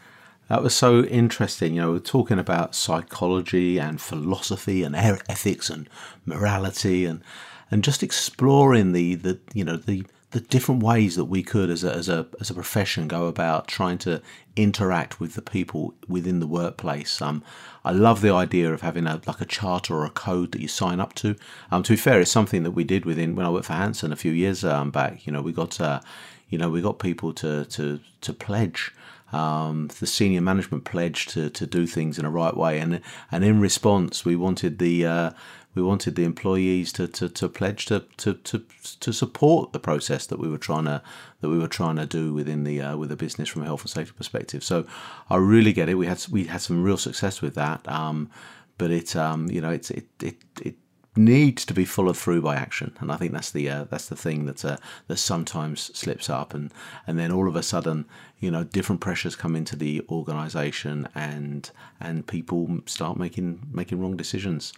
[0.49, 1.74] That was so interesting.
[1.74, 5.88] You know, we're talking about psychology and philosophy and ethics and
[6.26, 7.22] morality and
[7.70, 11.84] and just exploring the the you know the the different ways that we could, as
[11.84, 14.20] a, as a as a profession, go about trying to
[14.57, 17.22] interact with the people within the workplace.
[17.22, 17.42] Um,
[17.84, 20.68] I love the idea of having a like a charter or a code that you
[20.68, 21.36] sign up to.
[21.70, 24.12] Um, to be fair, it's something that we did within when I worked for Hanson
[24.12, 25.24] a few years um, back.
[25.24, 26.01] You know, we got uh,
[26.49, 28.92] you know we got people to to to pledge.
[29.35, 33.45] Um, the senior management pledged to, to do things in a right way, and and
[33.45, 35.30] in response, we wanted the uh,
[35.74, 38.64] we wanted the employees to, to, to pledge to, to, to,
[39.01, 41.03] to support the process that we were trying to
[41.41, 43.82] that we were trying to do within the uh, with the business from a health
[43.82, 44.62] and safety perspective.
[44.62, 44.87] So
[45.28, 45.95] I really get it.
[45.95, 48.30] We had we had some real success with that, um,
[48.78, 50.76] but it um, you know it's it, it it
[51.17, 54.17] needs to be followed through by action, and I think that's the uh, that's the
[54.17, 56.73] thing that uh, that sometimes slips up, and
[57.07, 58.07] and then all of a sudden,
[58.41, 64.17] you know, different pressures come into the organisation, and and people start making making wrong
[64.17, 64.73] decisions.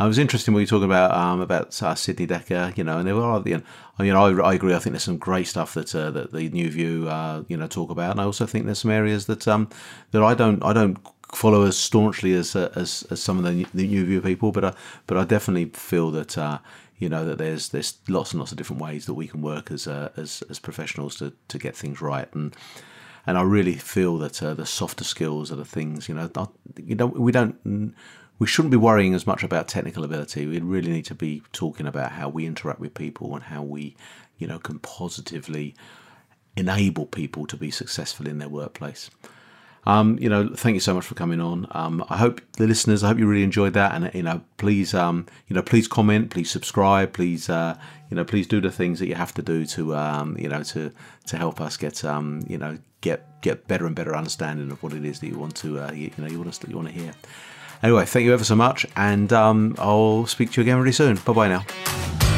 [0.00, 3.08] I was interested when you talking about um, about uh, Sidney Dekker, you know, and
[3.08, 3.62] there are you
[3.98, 4.74] know, you know I, I agree.
[4.74, 7.66] I think there's some great stuff that uh, that the New View uh, you know
[7.66, 9.68] talk about, and I also think there's some areas that um
[10.12, 10.98] that I don't I don't
[11.32, 14.74] follow as staunchly as uh, as, as some of the, New View people, but I,
[15.06, 16.58] but I definitely feel that uh,
[16.98, 19.70] you know that there's there's lots and lots of different ways that we can work
[19.70, 22.54] as uh, as as professionals to to get things right and.
[23.26, 26.30] And I really feel that uh, the softer skills are the things, you know.
[26.78, 27.94] You know, we don't
[28.38, 30.46] we shouldn't be worrying as much about technical ability.
[30.46, 33.96] We really need to be talking about how we interact with people and how we,
[34.38, 35.74] you know, can positively
[36.56, 39.10] enable people to be successful in their workplace.
[39.88, 41.66] Um, you know, thank you so much for coming on.
[41.70, 44.92] Um, I hope the listeners, I hope you really enjoyed that, and you know, please,
[44.92, 47.74] um, you know, please comment, please subscribe, please, uh,
[48.10, 50.62] you know, please do the things that you have to do to, um, you know,
[50.62, 50.92] to
[51.28, 54.92] to help us get, um, you know, get get better and better understanding of what
[54.92, 56.88] it is that you want to, uh, you, you know, you want to you want
[56.88, 57.14] to hear.
[57.82, 61.16] Anyway, thank you ever so much, and um, I'll speak to you again really soon.
[61.16, 62.37] Bye bye now.